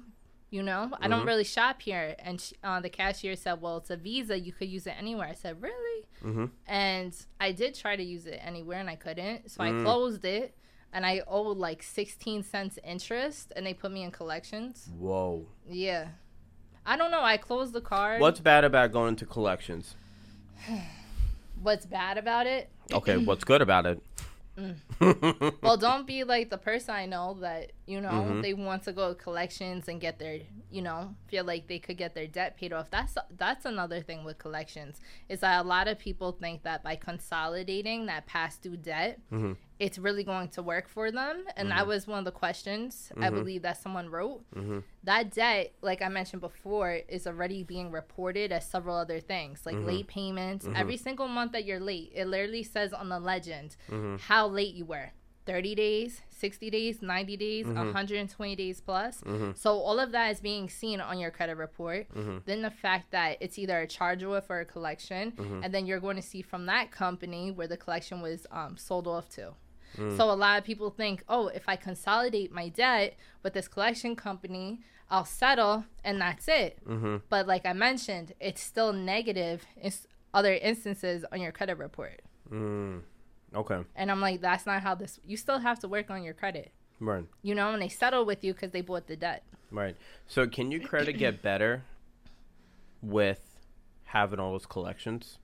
you 0.50 0.62
know, 0.62 0.90
I 1.00 1.08
don't 1.08 1.22
Mhm. 1.22 1.26
really 1.26 1.44
shop 1.44 1.82
here. 1.82 2.16
And 2.18 2.40
sh 2.40 2.52
uh, 2.64 2.80
the 2.80 2.88
cashier 2.88 3.36
said, 3.36 3.60
well, 3.60 3.76
it's 3.78 3.90
a 3.90 3.96
Visa. 3.96 4.38
You 4.38 4.52
could 4.52 4.68
use 4.68 4.86
it 4.86 4.94
anywhere. 4.98 5.28
I 5.28 5.34
said, 5.34 5.60
really? 5.60 6.04
hmm 6.20 6.46
And 6.66 7.14
I 7.40 7.52
did 7.52 7.74
try 7.74 7.96
to 7.96 8.02
use 8.02 8.26
it 8.26 8.40
anywhere 8.42 8.80
and 8.80 8.88
I 8.90 8.96
couldn't. 8.96 9.50
So 9.50 9.62
Mm. 9.62 9.80
I 9.80 9.82
closed 9.84 10.24
it 10.24 10.56
and 10.92 11.04
I 11.04 11.22
owed 11.26 11.58
like 11.58 11.82
16 11.82 12.42
cents 12.42 12.78
interest 12.82 13.52
and 13.54 13.66
they 13.66 13.74
put 13.74 13.90
me 13.92 14.02
in 14.02 14.10
collections. 14.10 14.88
Whoa. 14.98 15.46
Yeah. 15.68 16.08
I 16.86 16.96
don't 16.96 17.10
know. 17.10 17.22
I 17.22 17.36
closed 17.36 17.74
the 17.74 17.82
card. 17.82 18.20
What's 18.20 18.40
bad 18.40 18.64
about 18.64 18.90
going 18.92 19.16
to 19.16 19.26
collections? 19.26 19.94
What's 21.62 21.86
bad 21.86 22.16
about 22.18 22.46
it? 22.46 22.70
Okay, 22.92 23.16
what's 23.28 23.44
good 23.44 23.60
about 23.62 23.84
it? 23.84 24.00
Well, 25.00 25.76
don't 25.76 26.06
be 26.06 26.24
like 26.24 26.50
the 26.50 26.58
person 26.58 26.94
I 26.94 27.06
know 27.06 27.34
that, 27.40 27.72
you 27.86 28.00
know, 28.00 28.10
Mhm. 28.10 28.42
they 28.42 28.54
want 28.54 28.82
to 28.84 28.92
go 28.92 29.14
to 29.14 29.14
collections 29.14 29.88
and 29.88 30.00
get 30.00 30.18
their, 30.18 30.40
you 30.70 30.82
know, 30.82 31.14
feel 31.28 31.44
like 31.44 31.66
they 31.68 31.78
could 31.78 31.96
get 31.96 32.14
their 32.14 32.26
debt 32.26 32.56
paid 32.56 32.72
off. 32.72 32.90
That's 32.90 33.16
that's 33.36 33.64
another 33.64 34.00
thing 34.00 34.24
with 34.24 34.38
collections. 34.38 35.00
Is 35.28 35.40
that 35.40 35.64
a 35.64 35.66
lot 35.68 35.88
of 35.88 35.98
people 35.98 36.32
think 36.32 36.62
that 36.64 36.82
by 36.82 36.96
consolidating 36.96 38.06
that 38.06 38.26
past 38.26 38.62
due 38.62 38.76
debt, 38.76 39.20
Mhm. 39.30 39.56
it's 39.78 39.96
really 39.98 40.24
going 40.24 40.48
to 40.48 40.62
work 40.62 40.88
for 40.88 41.12
them. 41.12 41.44
And 41.56 41.70
that 41.70 41.86
was 41.86 42.06
one 42.08 42.18
of 42.18 42.24
the 42.24 42.32
questions 42.32 43.12
I 43.16 43.30
Mhm. 43.30 43.34
believe 43.34 43.62
that 43.62 43.76
someone 43.76 44.08
wrote. 44.10 44.42
Mhm. 44.52 44.82
That 45.04 45.30
debt, 45.30 45.72
like 45.82 46.02
I 46.02 46.08
mentioned 46.08 46.40
before, 46.42 46.94
is 47.08 47.26
already 47.28 47.62
being 47.62 47.92
reported 47.92 48.50
as 48.50 48.68
several 48.68 48.96
other 48.96 49.20
things, 49.20 49.64
like 49.64 49.76
Mhm. 49.76 49.86
late 49.86 50.08
payments. 50.08 50.66
Every 50.74 50.96
single 50.96 51.28
month 51.28 51.52
that 51.52 51.64
you're 51.64 51.78
late, 51.80 52.10
it 52.14 52.26
literally 52.26 52.64
says 52.64 52.92
on 52.92 53.08
the 53.08 53.20
legend 53.20 53.76
how 54.20 54.48
late 54.48 54.74
you 54.74 54.84
were 54.88 55.12
30 55.46 55.74
days 55.74 56.20
60 56.30 56.70
days 56.70 57.00
90 57.00 57.36
days 57.36 57.66
Mhm. 57.66 57.74
120 57.76 58.54
days 58.56 58.80
plus 58.80 59.22
Mhm. 59.22 59.56
so 59.56 59.78
all 59.78 59.98
of 59.98 60.12
that 60.12 60.30
is 60.30 60.40
being 60.40 60.68
seen 60.68 61.00
on 61.00 61.18
your 61.18 61.30
credit 61.30 61.56
report 61.56 62.06
Mhm. 62.14 62.44
then 62.44 62.60
the 62.62 62.70
fact 62.70 63.10
that 63.12 63.38
it's 63.40 63.58
either 63.58 63.78
a 63.80 63.86
charge 63.86 64.22
off 64.22 64.50
or 64.50 64.60
a 64.60 64.64
collection 64.66 65.32
Mhm. 65.32 65.64
and 65.64 65.72
then 65.74 65.86
you're 65.86 66.00
going 66.00 66.16
to 66.16 66.22
see 66.22 66.42
from 66.42 66.66
that 66.66 66.90
company 66.90 67.50
where 67.50 67.66
the 67.66 67.76
collection 67.78 68.20
was 68.20 68.46
um, 68.50 68.76
sold 68.76 69.06
off 69.06 69.28
to 69.30 69.54
Mm. 69.96 70.16
so 70.18 70.30
a 70.30 70.36
lot 70.44 70.58
of 70.58 70.64
people 70.64 70.90
think 70.90 71.24
oh 71.30 71.48
if 71.48 71.66
i 71.66 71.74
consolidate 71.76 72.52
my 72.52 72.68
debt 72.68 73.16
with 73.42 73.54
this 73.54 73.68
collection 73.68 74.14
company 74.14 74.80
i'll 75.10 75.24
settle 75.24 75.84
and 76.04 76.20
that's 76.20 76.46
it 76.46 76.78
Mhm. 76.86 77.22
but 77.30 77.46
like 77.46 77.64
i 77.64 77.72
mentioned 77.72 78.34
it's 78.38 78.60
still 78.60 78.92
negative 78.92 79.64
in 79.80 79.90
other 80.34 80.52
instances 80.52 81.24
on 81.32 81.40
your 81.40 81.52
credit 81.52 81.78
report 81.78 82.20
Mm. 82.50 83.02
Okay. 83.54 83.80
and 83.96 84.10
I'm 84.10 84.20
like, 84.20 84.40
that's 84.40 84.66
not 84.66 84.82
how 84.82 84.94
this. 84.94 85.18
You 85.26 85.36
still 85.36 85.58
have 85.58 85.78
to 85.80 85.88
work 85.88 86.10
on 86.10 86.22
your 86.22 86.34
credit, 86.34 86.72
Right. 87.00 87.24
you 87.42 87.54
know. 87.54 87.72
And 87.72 87.80
they 87.80 87.88
settle 87.88 88.24
with 88.24 88.44
you 88.44 88.52
because 88.52 88.72
they 88.72 88.82
bought 88.82 89.06
the 89.06 89.16
debt. 89.16 89.42
Right. 89.70 89.96
So 90.26 90.46
can 90.46 90.70
your 90.70 90.80
credit 90.82 91.14
get 91.14 91.42
better 91.42 91.84
with 93.02 93.40
having 94.04 94.38
all 94.38 94.52
those 94.52 94.66
collections? 94.66 95.38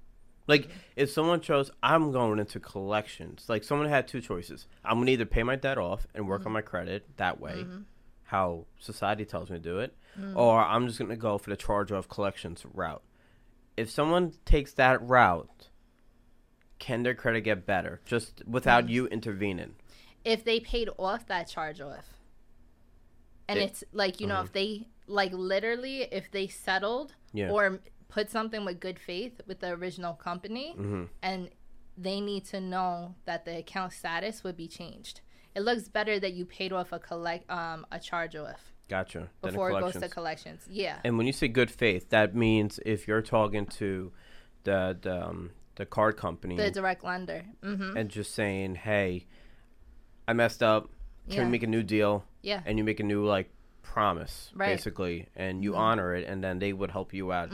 Like 0.46 0.68
if 0.96 1.10
someone 1.10 1.40
chose 1.40 1.70
I'm 1.82 2.12
going 2.12 2.38
into 2.38 2.60
collections, 2.60 3.46
like 3.48 3.64
someone 3.64 3.88
had 3.88 4.06
two 4.06 4.20
choices. 4.20 4.66
I'm 4.84 4.98
gonna 4.98 5.12
either 5.12 5.26
pay 5.26 5.42
my 5.42 5.56
debt 5.56 5.78
off 5.78 6.06
and 6.14 6.28
work 6.28 6.40
on 6.40 6.46
mm-hmm. 6.46 6.52
my 6.54 6.60
credit 6.62 7.16
that 7.16 7.40
way, 7.40 7.64
mm-hmm. 7.64 7.82
how 8.24 8.66
society 8.78 9.24
tells 9.24 9.50
me 9.50 9.56
to 9.56 9.62
do 9.62 9.78
it, 9.78 9.94
mm-hmm. 10.18 10.36
or 10.36 10.62
I'm 10.62 10.86
just 10.86 10.98
gonna 10.98 11.16
go 11.16 11.38
for 11.38 11.50
the 11.50 11.56
charge 11.56 11.92
off 11.92 12.08
collections 12.08 12.64
route. 12.74 13.02
If 13.76 13.90
someone 13.90 14.34
takes 14.44 14.74
that 14.74 15.02
route, 15.02 15.68
can 16.78 17.02
their 17.02 17.14
credit 17.14 17.42
get 17.42 17.66
better 17.66 18.00
just 18.04 18.42
without 18.46 18.88
you 18.88 19.06
intervening? 19.08 19.74
If 20.24 20.44
they 20.44 20.60
paid 20.60 20.88
off 20.98 21.26
that 21.26 21.48
charge 21.48 21.80
off, 21.80 22.14
and 23.48 23.58
It- 23.58 23.62
it's 23.70 23.84
like 23.92 24.20
you 24.20 24.26
know, 24.26 24.40
if 24.42 24.52
they 24.52 24.88
like 25.06 25.32
literally, 25.32 26.02
if 26.02 26.30
they 26.30 26.46
settled 26.46 27.14
Yeah. 27.32 27.50
or 27.50 27.80
put 28.08 28.30
something 28.30 28.64
with 28.64 28.80
good 28.80 28.98
faith 28.98 29.40
with 29.46 29.60
the 29.60 29.68
original 29.70 30.14
company, 30.14 30.74
Mhm. 30.76 31.08
and 31.22 31.50
they 31.96 32.20
need 32.20 32.44
to 32.46 32.60
know 32.60 33.14
that 33.24 33.44
the 33.44 33.58
account 33.58 33.92
status 33.92 34.42
would 34.42 34.56
be 34.56 34.66
changed. 34.66 35.20
It 35.54 35.60
looks 35.60 35.88
better 35.88 36.18
that 36.18 36.32
you 36.32 36.44
paid 36.46 36.72
off 36.72 36.90
a 36.92 36.98
collect 36.98 37.48
um 37.50 37.87
a 37.92 37.98
charge 38.00 38.34
off 38.34 38.72
Gotcha. 38.88 39.30
Before 39.40 39.70
it 39.70 39.80
goes 39.80 39.94
to 39.94 40.08
collections. 40.08 40.66
Yeah. 40.68 41.00
And 41.04 41.16
when 41.16 41.26
you 41.26 41.32
say 41.32 41.48
good 41.48 41.70
faith, 41.70 42.10
that 42.10 42.34
means 42.34 42.80
if 42.84 43.06
you're 43.08 43.22
talking 43.22 43.66
to 43.66 44.12
the 44.64 44.98
the, 45.00 45.26
um, 45.28 45.52
the 45.76 45.87
card 45.87 46.16
company 46.16 46.56
The 46.56 46.70
direct 46.70 47.02
lender. 47.04 47.44
Mm-hmm. 47.62 47.96
and 47.96 48.08
just 48.10 48.34
saying, 48.34 48.76
"Hey, 48.76 49.26
I 50.28 50.32
messed 50.32 50.62
up. 50.62 50.90
Can 51.28 51.37
Yeah. 51.38 51.44
we 51.44 51.50
make 51.50 51.62
a 51.62 51.66
new 51.68 51.82
deal?" 51.82 52.24
Yeah. 52.42 52.60
and 52.66 52.76
you 52.78 52.84
make 52.84 53.00
a 53.00 53.04
new 53.04 53.24
like 53.24 53.50
promise, 53.82 54.50
Right. 54.54 54.66
Mm-hmm. 54.66 54.74
basically, 54.76 55.28
and 55.37 55.62
you 55.64 55.76
honor 55.76 56.14
it, 56.14 56.26
and 56.28 56.42
then 56.44 56.58
they 56.58 56.72
would 56.72 56.90
help 56.90 57.12
you 57.14 57.32
out. 57.32 57.50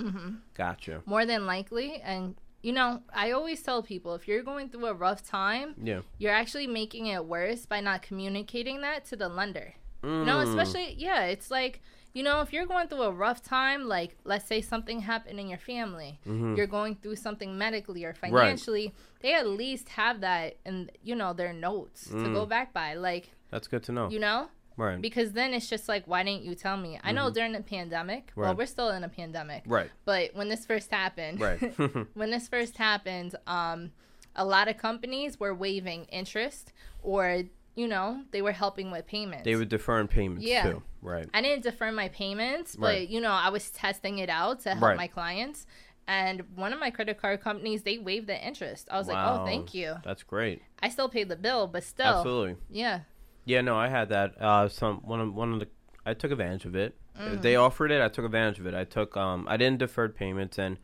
Gotcha. 0.54 1.02
more 1.06 1.24
than 1.26 1.46
likely 1.46 2.00
and 2.02 2.34
you 2.62 2.72
know 2.72 3.02
i 3.14 3.30
always 3.30 3.62
tell 3.62 3.82
people 3.82 4.14
if 4.14 4.28
you're 4.28 4.42
going 4.42 4.68
through 4.68 4.84
a 4.86 4.92
rough 4.92 5.22
time 5.26 5.74
Yeah. 5.82 6.00
you're 6.18 6.32
actually 6.32 6.66
making 6.66 7.06
it 7.06 7.24
worse 7.24 7.64
by 7.64 7.80
not 7.80 8.02
communicating 8.02 8.82
that 8.82 9.06
to 9.06 9.16
the 9.16 9.28
lender 9.30 9.72
you 10.02 10.24
know 10.26 10.36
Mm. 10.44 10.48
especially 10.48 10.94
yeah 10.98 11.24
it's 11.24 11.50
like 11.50 11.80
you 12.12 12.22
know 12.22 12.40
if 12.40 12.52
you're 12.52 12.66
going 12.66 12.88
through 12.88 13.02
a 13.02 13.12
rough 13.12 13.42
time 13.42 13.84
like 13.86 14.16
let's 14.24 14.46
say 14.46 14.60
something 14.60 15.00
happened 15.00 15.38
in 15.38 15.48
your 15.48 15.58
family 15.58 16.18
Mhm. 16.26 16.56
you're 16.56 16.66
going 16.66 16.94
through 16.96 17.16
something 17.16 17.56
medically 17.56 18.04
or 18.04 18.14
financially 18.14 18.92
they 19.20 19.34
at 19.34 19.46
least 19.46 19.90
have 19.90 20.20
that 20.22 20.56
in 20.66 20.90
you 21.02 21.14
know 21.14 21.32
their 21.32 21.52
notes 21.52 22.06
to 22.08 22.14
Mm. 22.16 22.34
go 22.34 22.46
back 22.46 22.72
by 22.72 22.94
like 22.94 23.30
That's 23.50 23.68
good 23.68 23.82
to 23.84 23.92
know. 23.92 24.08
you 24.10 24.18
know 24.18 24.48
right. 24.76 25.00
because 25.00 25.32
then 25.32 25.54
it's 25.54 25.68
just 25.68 25.88
like 25.88 26.04
why 26.06 26.22
didn't 26.22 26.42
you 26.42 26.54
tell 26.54 26.76
me 26.76 26.98
i 27.04 27.12
know 27.12 27.30
during 27.30 27.52
the 27.52 27.62
pandemic 27.62 28.32
well 28.34 28.50
Mm-hmm. 28.50 28.58
We're 28.58 28.66
still 28.66 28.90
in 28.90 29.04
a 29.04 29.08
pandemic 29.08 29.62
right. 29.66 29.90
but 30.04 30.34
when 30.34 30.48
this 30.48 30.66
first 30.66 30.90
happened 30.90 31.40
Right. 31.40 31.60
when 32.14 32.30
this 32.30 32.48
first 32.48 32.76
happened, 32.78 33.36
um, 33.46 33.92
a 34.36 34.44
lot 34.44 34.68
of 34.68 34.76
companies 34.78 35.38
were 35.40 35.52
waiving 35.54 36.04
interest 36.06 36.72
or, 37.02 37.42
you 37.74 37.86
know, 37.88 38.22
they 38.32 38.42
were 38.42 38.52
helping 38.52 38.90
with 38.90 39.06
payments. 39.06 39.44
they 39.44 39.56
were 39.56 39.64
deferring 39.64 40.08
payments 40.08 40.44
Yeah. 40.44 40.62
too. 40.64 40.82
Right. 41.02 41.28
I 41.32 41.40
didn't 41.40 41.62
defer 41.62 41.90
my 41.92 42.08
payments, 42.08 42.76
but, 42.76 42.86
Right. 42.86 43.08
you 43.08 43.20
know, 43.20 43.30
I 43.30 43.48
was 43.48 43.70
testing 43.70 44.18
it 44.18 44.28
out 44.28 44.60
to 44.60 44.70
help 44.70 44.82
Right. 44.82 44.96
my 44.96 45.06
clients. 45.06 45.66
And 46.06 46.42
one 46.56 46.72
of 46.72 46.80
my 46.80 46.90
credit 46.90 47.18
card 47.20 47.40
companies, 47.40 47.84
they 47.84 47.96
waived 47.98 48.26
the 48.26 48.44
interest. 48.44 48.88
I 48.90 48.98
was 48.98 49.06
like, 49.06 49.16
oh, 49.16 49.44
thank 49.46 49.72
you. 49.74 49.94
That's 50.04 50.24
great. 50.24 50.60
I 50.82 50.88
still 50.88 51.08
paid 51.08 51.28
the 51.28 51.36
bill, 51.36 51.68
but 51.68 51.84
still. 51.84 52.06
Absolutely. 52.18 52.56
Yeah. 52.68 53.00
Yeah, 53.44 53.60
no, 53.60 53.76
I 53.76 53.88
had 53.88 54.08
that. 54.10 54.34
Uh, 54.40 54.68
some 54.68 54.98
one 54.98 55.20
of 55.20 55.34
one 55.34 55.52
of 55.52 55.60
the 55.60 55.68
I 56.04 56.14
took 56.14 56.30
advantage 56.32 56.64
of 56.64 56.74
it. 56.74 56.96
Mm. 57.18 57.40
They 57.42 57.54
offered 57.56 57.90
it, 57.92 58.02
I 58.02 58.08
took 58.08 58.24
advantage 58.24 58.58
of 58.58 58.66
it. 58.66 58.74
I 58.74 58.84
took 58.84 59.16
um 59.16 59.46
I 59.48 59.56
didn't 59.56 59.78
deferred 59.78 60.14
payments 60.16 60.58
and 60.58 60.78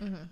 Mm-hmm. 0.00 0.24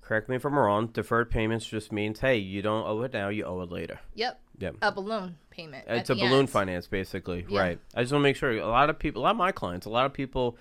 correct 0.00 0.28
me 0.28 0.36
if 0.36 0.44
I'm 0.44 0.54
wrong. 0.58 0.88
Deferred 0.88 1.30
payments 1.30 1.66
just 1.66 1.90
means 1.92 2.20
hey, 2.20 2.36
you 2.36 2.60
don't 2.62 2.86
owe 2.86 3.00
it 3.02 3.12
now, 3.12 3.28
you 3.28 3.44
owe 3.44 3.60
it 3.62 3.70
later. 3.70 4.00
Yep. 4.14 4.40
Yep. 4.58 4.76
A 4.82 4.92
balloon 4.92 5.36
payment. 5.50 5.84
It's 5.88 6.10
a 6.10 6.14
balloon 6.14 6.40
end. 6.40 6.50
finance, 6.50 6.86
basically, 6.86 7.44
Yeah. 7.48 7.60
right? 7.60 7.78
I 7.94 8.02
just 8.02 8.12
want 8.12 8.20
to 8.22 8.24
make 8.24 8.36
sure. 8.36 8.50
A 8.52 8.66
lot 8.66 8.88
of 8.90 8.98
people, 8.98 9.22
a 9.22 9.24
lot 9.24 9.32
of 9.32 9.36
my 9.36 9.52
clients, 9.52 9.84
a 9.86 9.90
lot 9.90 10.06
of 10.06 10.12
people, 10.12 10.56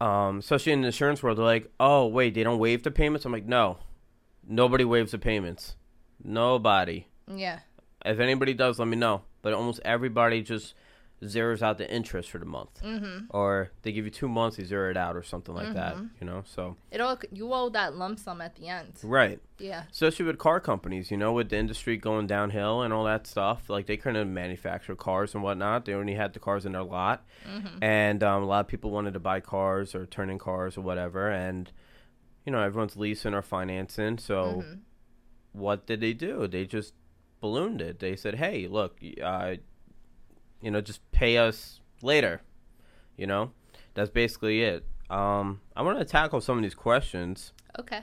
um, 0.00 0.38
especially 0.38 0.72
in 0.72 0.80
the 0.82 0.86
insurance 0.88 1.22
world, 1.22 1.38
they're 1.38 1.44
like, 1.44 1.70
"Oh, 1.78 2.06
wait, 2.06 2.34
they 2.34 2.42
don't 2.42 2.58
waive 2.58 2.82
the 2.82 2.90
payments." 2.90 3.24
I'm 3.24 3.32
like, 3.32 3.46
"No, 3.46 3.78
nobody 4.46 4.84
waives 4.84 5.12
the 5.12 5.18
payments. 5.18 5.76
Nobody. 6.22 7.06
Yeah. 7.26 7.60
If 8.04 8.18
anybody 8.18 8.54
does, 8.54 8.78
let 8.78 8.88
me 8.88 8.96
know." 8.96 9.22
But 9.42 9.52
almost 9.54 9.80
everybody 9.84 10.42
just 10.42 10.74
zeroes 11.22 11.60
out 11.60 11.76
the 11.78 11.90
interest 11.92 12.30
for 12.30 12.38
the 12.38 12.46
month, 12.46 12.80
mm-hmm. 12.82 13.26
or 13.30 13.70
they 13.82 13.92
give 13.92 14.04
you 14.04 14.10
two 14.10 14.28
months, 14.28 14.56
they 14.56 14.64
zero 14.64 14.90
it 14.90 14.96
out, 14.96 15.16
or 15.16 15.22
something 15.22 15.54
like 15.54 15.74
that. 15.74 15.94
Mm-hmm. 15.94 16.06
You 16.20 16.26
know, 16.26 16.42
so 16.46 16.76
It 16.90 17.00
all 17.00 17.18
you 17.32 17.52
owe 17.52 17.68
that 17.70 17.94
lump 17.94 18.18
sum 18.18 18.40
at 18.40 18.56
the 18.56 18.68
end. 18.68 18.94
right. 19.02 19.40
Yeah. 19.58 19.82
especially 19.92 20.24
with 20.24 20.38
car 20.38 20.58
companies, 20.58 21.10
you 21.10 21.18
know, 21.18 21.34
with 21.34 21.50
the 21.50 21.58
industry 21.58 21.98
going 21.98 22.26
downhill 22.26 22.80
and 22.80 22.94
all 22.94 23.04
that 23.04 23.26
stuff. 23.26 23.68
Like 23.68 23.84
they 23.84 23.98
couldn't 23.98 24.32
manufacture 24.32 24.96
cars 24.96 25.34
and 25.34 25.42
whatnot. 25.42 25.84
They 25.84 25.92
only 25.92 26.14
had 26.14 26.32
the 26.32 26.38
cars 26.38 26.64
in 26.64 26.72
their 26.72 26.82
lot, 26.82 27.26
and 27.82 28.22
um, 28.22 28.42
a 28.42 28.46
lot 28.46 28.60
of 28.60 28.68
people 28.68 28.90
wanted 28.90 29.12
to 29.14 29.20
buy 29.20 29.40
cars 29.40 29.94
or 29.94 30.06
turn 30.06 30.30
in 30.30 30.38
cars 30.38 30.78
or 30.78 30.80
whatever. 30.80 31.30
And 31.30 31.70
you 32.46 32.52
know, 32.52 32.62
everyone's 32.62 32.96
leasing 32.96 33.34
or 33.34 33.42
financing. 33.42 34.16
So, 34.16 34.64
what 35.52 35.86
did 35.86 36.00
they 36.00 36.14
do? 36.14 36.46
They 36.46 36.64
just 36.64 36.94
ballooned 37.40 37.82
it. 37.82 37.98
They 37.98 38.16
said, 38.16 38.36
"Hey, 38.36 38.66
look, 38.66 38.98
uh, 39.22 39.56
you 40.60 40.70
know, 40.70 40.80
just 40.80 41.00
pay 41.12 41.36
us 41.38 41.80
later." 42.02 42.42
You 43.16 43.26
know, 43.26 43.50
that's 43.94 44.10
basically 44.10 44.62
it. 44.62 44.84
Um, 45.10 45.60
I 45.76 45.82
want 45.82 45.98
to 45.98 46.04
tackle 46.04 46.40
some 46.40 46.56
of 46.56 46.62
these 46.62 46.74
questions. 46.74 47.52
Okay. 47.78 48.02